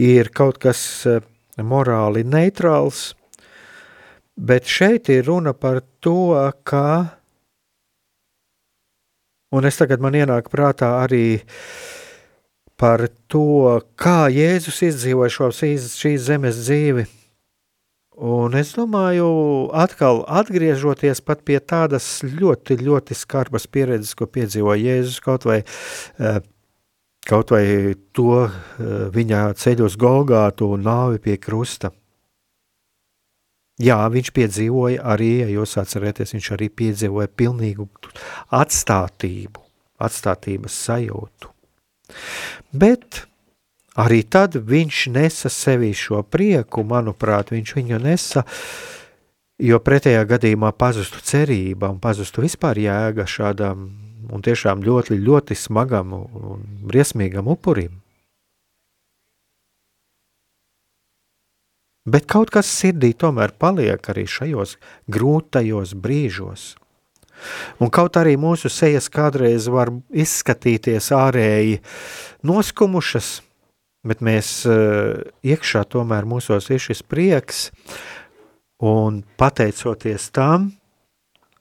ir 0.00 0.30
kaut 0.34 0.60
kas 0.62 0.80
eh, 1.10 1.20
morāli 1.58 2.22
neitrāls, 2.24 3.12
bet 4.36 4.68
šeit 4.70 5.10
ir 5.12 5.26
runa 5.28 5.52
par 5.52 5.82
to, 6.00 6.36
ka 6.64 7.21
Un 9.52 9.68
es 9.68 9.76
tagad 9.76 10.00
man 10.00 10.16
ienāk 10.16 10.48
prātā 10.52 10.94
arī 11.02 11.42
par 12.80 13.04
to, 13.30 13.80
kā 14.00 14.30
Jēzus 14.32 14.80
izdzīvoja 14.88 15.34
šo 15.34 15.50
šīs 15.54 16.24
zemes 16.24 16.62
dzīvi. 16.64 17.04
Un 18.22 18.56
es 18.58 18.74
domāju, 18.76 19.28
atkal 19.76 20.20
atgriežoties 20.28 21.22
pie 21.24 21.60
tādas 21.60 22.06
ļoti, 22.24 22.76
ļoti 22.80 23.16
skarbas 23.16 23.68
pieredzes, 23.68 24.16
ko 24.16 24.28
piedzīvoja 24.28 24.82
Jēzus 24.82 25.22
kaut 25.24 25.46
vai, 25.48 25.62
eh, 26.18 26.40
kaut 27.28 27.54
vai 27.54 27.94
to 28.12 28.44
eh, 28.44 28.52
viņa 29.12 29.54
ceļu 29.56 29.88
uz 29.88 29.96
Golgātu 29.96 30.72
un 30.72 30.84
nāvi 30.84 31.20
pie 31.24 31.36
krusta. 31.36 31.92
Jā, 33.80 33.96
viņš 34.12 34.30
piedzīvoja 34.36 35.00
arī, 35.14 35.30
ja 35.40 35.48
jūs 35.48 35.78
atcerieties, 35.80 36.34
viņš 36.36 36.48
arī 36.52 36.68
piedzīvoja 36.68 37.30
pilnīgu 37.32 37.86
atstātību, 38.52 39.62
atstātības 40.02 40.76
sajūtu. 40.88 41.48
Bet 42.76 43.22
arī 43.96 44.20
tad 44.28 44.58
viņš 44.60 45.06
nesa 45.16 45.48
sevī 45.48 45.94
šo 45.96 46.20
prieku, 46.22 46.84
manuprāt, 46.84 47.54
viņš 47.56 47.74
viņu 47.78 48.02
nesa, 48.04 48.44
jo 49.62 49.80
pretējā 49.80 50.26
gadījumā 50.28 50.74
pazustu 50.76 51.24
cerība 51.24 51.88
un 51.92 52.00
pazustu 52.02 52.44
vispār 52.44 52.82
jēga 52.82 53.24
šādam 53.24 53.88
un 54.32 54.44
tiešām 54.44 54.84
ļoti, 54.84 55.16
ļoti 55.16 55.56
smagam 55.56 56.12
un 56.12 56.62
briesmīgam 56.88 57.48
upurim. 57.48 58.01
Bet 62.02 62.26
kaut 62.26 62.50
kas 62.50 62.66
sirdī 62.66 63.12
tomēr 63.14 63.52
paliek 63.54 64.02
arī 64.10 64.24
šajos 64.26 64.76
grūtajos 65.12 65.94
brīžos. 65.94 66.72
Un 67.82 67.90
kaut 67.94 68.18
arī 68.18 68.34
mūsu 68.38 68.70
sejas 68.70 69.08
kādreiz 69.10 69.68
var 69.70 69.90
izskatīties 70.10 71.10
ārēji 71.14 71.78
noskumušas, 72.46 73.40
bet 74.06 74.22
mēs 74.22 74.50
uh, 74.66 75.22
iekšā 75.46 75.84
tomēr 75.90 76.26
mūsos 76.26 76.70
ir 76.74 76.82
šis 76.82 77.02
prieks, 77.06 77.70
un 78.82 79.22
pateicoties 79.38 80.30
tam, 80.34 80.72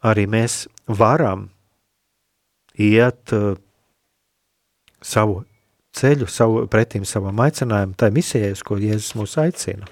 arī 0.01 0.25
mēs 0.29 0.65
varam 0.89 1.49
iet 2.77 3.33
uh, 3.37 3.53
savu 5.01 5.43
ceļu, 5.97 6.29
savu, 6.29 6.65
pretim 6.71 7.05
savam 7.05 7.41
aicinājumam, 7.45 7.97
tai 7.97 8.13
misijai, 8.15 8.53
uz 8.55 8.61
ko 8.65 8.77
Jēzus 8.81 9.15
mūs 9.17 9.37
aicina. 9.41 9.89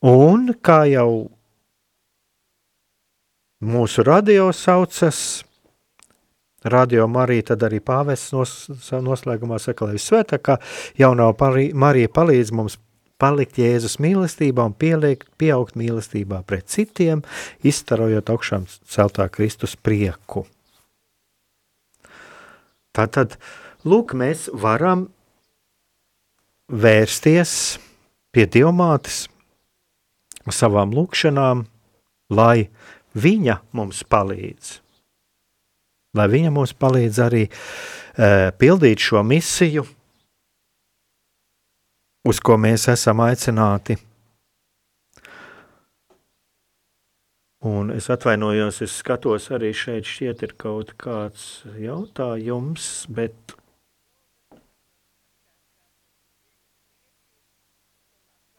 Un 0.00 0.54
kā 0.64 0.86
jau 0.88 1.28
mūsu 3.60 4.00
radio 4.06 4.46
saucas, 4.56 5.44
radio 6.64 7.04
Marija, 7.08 7.50
tad 7.52 7.66
arī 7.68 7.82
pāvests 7.84 8.32
nos, 8.32 8.54
noslēgumā 8.88 9.58
saka, 9.60 9.84
lai 9.84 9.98
visvētākā 9.98 10.56
jaunā 10.96 11.28
Marija 11.76 12.12
palīdz 12.16 12.52
mums 12.56 12.78
palikt 13.20 13.58
Jēzus 13.60 13.98
mīlestībā 14.00 14.64
un 14.64 14.72
pieliekt, 14.72 15.28
pieaugt 15.36 15.76
mīlestībā 15.76 16.40
pret 16.48 16.72
citiem, 16.72 17.20
izstarojot 17.60 18.32
augšām 18.32 18.64
celtā 18.88 19.26
Kristus 19.28 19.76
prieku. 19.76 20.46
Tātad, 22.96 23.36
lūk, 23.84 24.16
mēs 24.16 24.48
varam 24.56 25.10
vērsties 26.72 27.52
pie 28.32 28.48
Dievmātes, 28.48 29.26
savām 30.48 30.94
lūkšanām, 30.96 31.64
lai 32.32 32.70
viņa 33.14 33.60
mums 33.76 34.02
palīdz. 34.08 34.78
Lai 36.16 36.26
viņa 36.30 36.50
mums 36.54 36.72
palīdz 36.74 37.18
arī 37.22 37.44
e, 37.46 37.50
pildīt 38.58 39.02
šo 39.04 39.22
misiju, 39.22 39.84
uz 42.26 42.40
ko 42.42 42.56
mēs 42.58 42.88
esam 42.90 43.22
aicināti. 43.22 43.98
Un 47.60 47.92
es 47.92 48.08
atvainojos, 48.08 48.80
es 48.86 48.96
skatos 49.02 49.50
arī 49.52 49.74
šeit, 49.76 50.08
šķiet, 50.08 50.44
ir 50.46 50.52
kaut 50.56 50.94
kāds 51.00 51.60
jautājums, 51.76 53.04
bet 53.12 53.52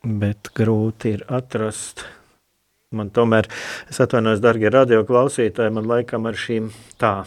bet 0.03 0.51
grūti 0.57 1.15
ir 1.17 1.25
atrast. 1.29 2.05
Man 2.91 3.11
tomēr, 3.15 3.47
es 3.87 4.01
atvainojos, 4.03 4.41
darbie 4.43 4.71
radio 4.73 5.05
klausītāji, 5.07 5.71
man 5.71 5.87
laikam 5.87 6.25
ar 6.27 6.35
šīm 6.35 6.67
tā. 6.99 7.21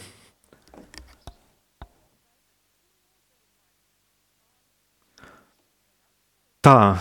Tā, 6.65 6.97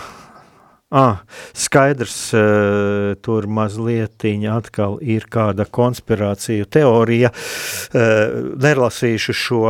ah, 0.93 1.21
skaidrs, 1.57 2.17
uh, 2.37 3.15
tur 3.25 3.47
mazliet 3.49 4.25
atkal 4.53 4.99
ir 5.01 5.25
kāda 5.29 5.65
konspirāciju 5.65 6.69
teorija. 6.69 7.33
Uh, 7.33 8.53
nelasīšu 8.61 9.33
šo, 9.33 9.63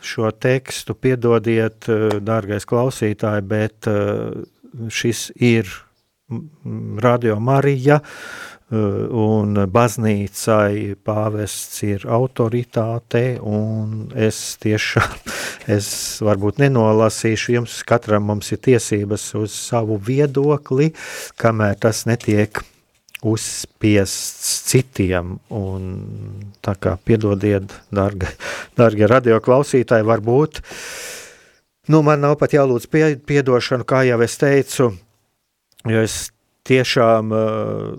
šo 0.00 0.32
tekstu, 0.32 0.96
piedodiet, 0.96 1.88
uh, 1.92 2.20
dārgais 2.24 2.64
klausītāji, 2.68 3.44
bet 3.52 3.88
šis 4.90 5.28
ir 5.34 5.68
Radio 7.00 7.38
Marija, 7.40 8.00
eh, 8.00 8.76
un 8.76 9.56
baznīcai 9.72 10.96
pāvests 11.04 11.82
ir 11.88 12.04
autoritāte, 12.04 13.38
un 13.40 14.10
es 14.12 14.58
tiešām, 14.60 15.14
es 15.78 15.90
varbūt 16.24 16.60
nenolasīšu 16.60 17.56
jums, 17.56 17.80
katram 17.88 18.28
mums 18.28 18.52
ir 18.52 18.60
tiesības 18.68 19.30
uz 19.40 19.56
savu 19.56 19.96
viedokli, 19.96 20.92
kamēr 21.40 21.80
tas 21.80 22.04
netiek 22.10 22.60
uzspiests 23.24 24.50
citiem, 24.68 25.38
un 25.50 25.88
tā 26.62 26.76
kā 26.78 26.98
piedodiet, 27.02 27.72
dargi, 27.90 28.28
dargi 28.78 29.08
radio 29.10 29.40
klausītāji, 29.42 30.06
varbūt, 30.06 30.60
uh, 30.60 31.16
Nu, 31.88 32.02
man 32.04 32.20
nav 32.20 32.34
pat 32.36 32.52
jālūdz 32.52 32.84
pie, 32.92 33.04
piedošanu, 33.24 33.86
kā 33.88 34.02
jau 34.04 34.18
es 34.20 34.34
teicu, 34.36 34.90
jo 35.88 36.02
es 36.04 36.16
tiešām 36.68 37.32
uh, 37.32 37.94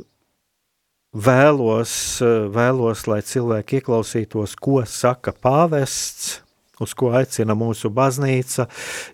vēlos, 1.17 1.93
uh, 2.21 2.45
vēlos, 2.53 3.07
lai 3.09 3.23
cilvēki 3.25 3.79
ieklausītos, 3.79 4.53
ko 4.61 4.83
saka 4.85 5.33
pāvests, 5.33 6.35
uz 6.79 6.93
ko 6.93 7.09
aicina 7.17 7.57
mūsu 7.57 7.89
baznīca, 7.89 8.67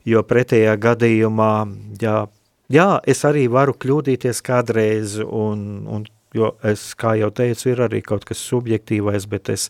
jo 0.03 0.23
pretējā 0.27 0.75
gadījumā, 0.75 1.53
jā, 2.01 2.17
jā, 2.67 2.89
es 3.07 3.23
arī 3.23 3.47
varu 3.47 3.77
kļūdīties 3.79 4.43
kādreiz 4.43 5.21
un, 5.23 5.85
un 5.87 6.03
Jo 6.35 6.51
es, 6.67 6.89
kā 6.99 7.13
jau 7.15 7.29
teicu, 7.35 7.69
ir 7.71 7.81
arī 7.85 8.01
kaut 8.03 8.25
kas 8.27 8.41
subjektīvais, 8.43 9.27
bet 9.31 9.51
es, 9.53 9.69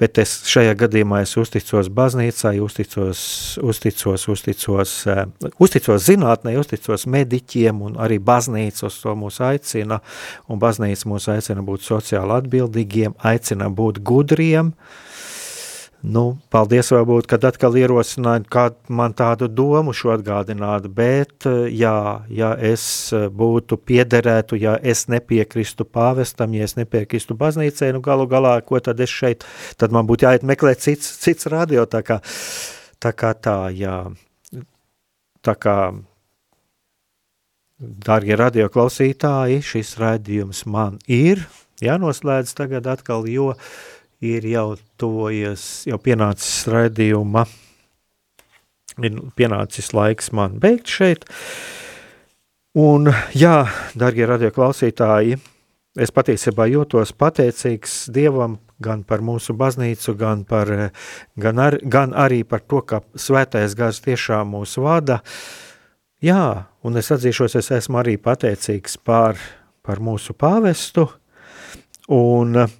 bet 0.00 0.20
es 0.20 0.34
šajā 0.50 0.74
gadījumā 0.82 1.22
es 1.24 1.32
uzticos 1.40 1.88
baznīcai, 1.94 2.58
uzticos, 2.64 3.22
uzticos, 3.64 4.26
uzticos, 4.34 4.96
uh, 5.08 5.24
uzticos 5.64 6.04
zinātnē, 6.04 6.56
uzticos 6.60 7.08
mediķiem 7.08 7.80
un 7.88 7.96
arī 8.04 8.20
baznīca 8.20 8.90
uz 8.90 9.00
to 9.00 9.16
mūs 9.16 9.40
aicina, 9.44 10.02
un 10.48 10.60
baznīca 10.60 11.08
mūs 11.08 11.30
aicina 11.32 11.64
būt 11.64 11.88
sociāli 11.88 12.36
atbildīgiem, 12.36 13.16
aicina 13.32 13.70
būt 13.72 14.02
gudriem, 14.04 14.74
uh, 14.74 15.00
Nu, 16.04 16.34
paldies, 16.52 16.90
varbūt, 16.92 17.24
kad 17.30 17.46
atkal 17.48 17.78
ierosināju, 17.80 18.44
kā 18.52 18.66
man 18.92 19.14
tādu 19.16 19.46
domu 19.48 19.94
šo 19.96 20.10
atgādināt, 20.12 20.90
bet, 20.92 21.46
eh, 21.48 21.70
jā, 21.72 22.24
ja 22.28 22.50
es 22.60 22.84
eh, 23.16 23.30
būtu 23.32 23.78
piederētu, 23.80 24.58
ja 24.60 24.74
es 24.82 25.06
nepiekristu 25.08 25.86
pāvestam, 25.88 26.52
ja 26.52 26.68
es 26.68 26.76
nepiekristu 26.76 27.36
baznīcai, 27.40 27.94
nu 27.96 28.02
galu 28.04 28.26
galā, 28.28 28.58
ko 28.60 28.82
tad 28.84 29.00
es 29.00 29.08
šeit, 29.08 29.46
tad 29.80 29.96
man 29.96 30.04
būtu 30.04 30.28
jāiet 30.28 30.44
meklēt 30.44 30.84
cits, 30.84 31.08
cits 31.24 31.48
radio, 31.48 31.86
tā 31.88 32.02
kā 32.04 32.20
tā, 33.00 33.14
kā 33.16 33.32
tā 33.32 33.56
jā, 33.72 33.96
tā 35.40 35.56
kā, 35.56 35.78
dārgie 37.80 38.36
radio 38.36 38.68
klausītāji, 38.68 39.64
šis 39.64 39.96
raidījums 40.04 40.66
man 40.68 41.00
ir 41.08 41.46
jānoslēdz 41.80 42.52
tagad 42.60 42.92
atkal, 42.92 43.24
jo, 43.24 43.54
uh, 43.56 43.93
ir 44.22 44.46
jau 44.48 44.74
tuvojies, 45.00 45.86
jau 45.88 45.98
pienācis 46.02 46.66
raidījuma, 46.70 47.44
ir 49.02 49.18
pienācis 49.36 49.92
laiks 49.96 50.32
man 50.36 50.58
beigt 50.62 50.90
šeit. 50.90 51.26
Un 52.74 53.10
jā, 53.34 53.64
darbie 53.94 54.26
radioklausītāji, 54.26 55.38
es 55.94 56.10
patiesībā 56.14 56.66
jūtos 56.72 57.14
pateicīgs 57.14 58.08
Dievam 58.14 58.58
gan 58.82 59.04
par 59.06 59.22
mūsu 59.22 59.54
baznīcu, 59.54 60.16
gan, 60.18 60.42
par, 60.48 60.70
gan, 61.38 61.60
ar, 61.62 61.78
gan 61.82 62.14
arī 62.18 62.42
par 62.42 62.64
to, 62.66 62.82
ka 62.82 63.00
svētais 63.14 63.76
gars 63.78 64.02
tiešām 64.02 64.50
mūs 64.56 64.74
vada. 64.82 65.20
Jā, 66.24 66.66
un 66.82 66.98
es 66.98 67.12
atzīšos, 67.14 67.54
es 67.60 67.70
esmu 67.78 68.00
arī 68.02 68.16
pateicīgs 68.18 68.98
par, 69.04 69.38
par 69.84 70.00
mūsu 70.02 70.34
pāvestu, 70.34 71.06
un 72.10 72.64
uh, 72.64 72.74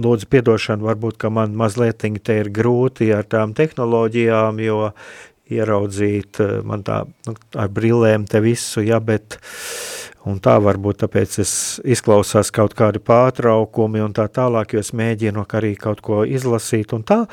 lūdzu 0.00 0.28
piedošanu, 0.32 0.86
varbūt, 0.86 1.16
ka 1.20 1.30
man 1.32 1.56
mazliet 1.56 2.04
te 2.04 2.40
ir 2.40 2.50
grūti 2.52 3.10
ar 3.16 3.24
tām 3.24 3.54
tehnoloģijām, 3.56 4.60
jo 4.64 4.90
ieraudzīt 5.52 6.40
eh, 6.42 6.58
man 6.66 6.82
tā 6.86 7.04
nu, 7.26 7.36
ar 7.54 7.72
brillēm 7.72 8.26
te 8.28 8.42
visu, 8.44 8.82
ja, 8.84 9.00
bet 9.00 9.38
un 10.26 10.40
tā 10.42 10.56
varbūt 10.58 11.04
tāpēc 11.04 11.40
es 11.42 11.52
izklausās 11.86 12.50
kaut 12.50 12.74
kādi 12.74 12.98
pārtraukumi 12.98 14.02
un 14.02 14.14
tā 14.16 14.26
tālāk, 14.26 14.74
jo 14.74 14.82
es 14.82 14.92
mēģinu 14.92 15.46
arī 15.46 15.76
kaut 15.78 16.02
ko 16.02 16.24
izlasīt 16.26 16.92
un 16.96 17.06
tā, 17.06 17.24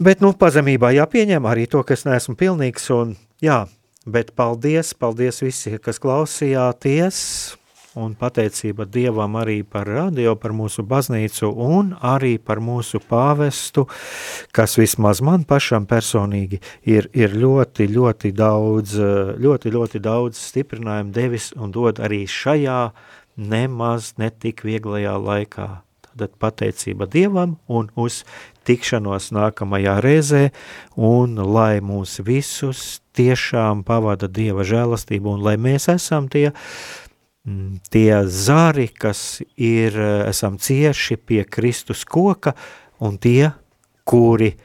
bet, 0.00 0.24
nu, 0.24 0.32
pazemībā 0.32 0.94
jāpieņem 0.96 1.44
arī 1.46 1.68
to, 1.68 1.84
ka 1.84 1.94
es 1.94 2.08
neesmu 2.08 2.38
pilnīgs 2.40 2.88
un 2.96 3.18
Jā, 3.40 3.62
bet 4.04 4.34
paldies, 4.36 4.90
paldies 4.92 5.38
visi, 5.40 5.78
kas 5.80 5.96
klausījāties, 6.02 7.20
un 7.98 8.14
pateicība 8.14 8.84
Dievam 8.86 9.34
arī 9.40 9.60
par 9.66 9.88
radio, 9.90 10.36
par 10.38 10.54
mūsu 10.54 10.84
baznīcu 10.86 11.50
un 11.50 11.90
arī 12.06 12.36
par 12.38 12.60
mūsu 12.62 13.00
pāvestu, 13.02 13.86
kas 14.54 14.76
vismaz 14.78 15.22
man 15.24 15.44
pašam 15.48 15.88
personīgi 15.90 16.60
ir, 16.86 17.10
ir 17.12 17.34
ļoti, 17.34 17.88
ļoti 17.90 18.32
daudz, 18.36 18.94
ļoti, 19.42 19.74
ļoti 19.74 20.02
daudz 20.06 20.38
stiprinājumu 20.52 21.14
devis 21.16 21.50
un 21.58 21.74
dod 21.74 21.98
arī 21.98 22.24
šajā 22.30 22.80
nemaz 23.40 24.14
netik 24.20 24.62
vieglajā 24.66 25.18
laikā. 25.18 25.68
Tad 26.20 26.34
pateicība 26.42 27.06
Dievam 27.08 27.54
un 27.70 27.86
uz 27.96 28.24
tikšanos 28.68 29.30
nākamajā 29.32 29.94
reizē, 30.04 30.48
un 30.98 31.38
lai 31.38 31.78
mūs 31.80 32.18
visus 32.26 32.98
tiešām 33.16 33.86
pavada 33.86 34.28
Dieva 34.28 34.66
žēlastību, 34.66 35.38
un 35.38 35.46
lai 35.46 35.54
mēs 35.56 35.86
esam 35.88 36.26
tie, 36.28 36.50
Mm, 36.50 37.09
tie 37.90 38.28
zari, 38.28 38.88
kas 38.88 39.42
ir, 39.56 39.98
eh, 39.98 40.28
esam 40.28 40.58
cieši 40.58 41.16
pie 41.16 41.44
Kristus 41.44 42.04
koka, 42.04 42.52
un 43.00 43.18
tie, 43.18 43.52
kuri 44.04 44.56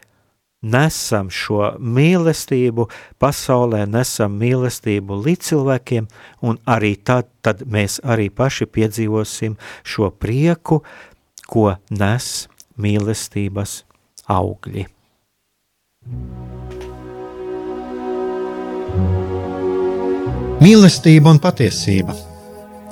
nesam 0.62 1.30
šo 1.30 1.78
mīlestību, 1.80 2.90
pasaulē 3.20 3.86
nesam 3.88 4.40
mīlestību 4.40 5.22
līdz 5.24 5.42
cilvēkiem, 5.50 6.08
un 6.42 6.58
arī 6.66 6.96
tad, 7.04 7.30
tad 7.42 7.64
mēs 7.70 8.00
arī 8.04 8.30
paši 8.30 8.66
piedzīvosim 8.66 9.58
šo 9.84 10.12
prieku, 10.12 10.82
ko 11.48 11.78
nes 11.92 12.48
mīlestības 12.78 13.84
augļi. 14.28 14.88
Mīlestība 20.66 21.30
un 21.30 21.40
patiesība– 21.40 22.16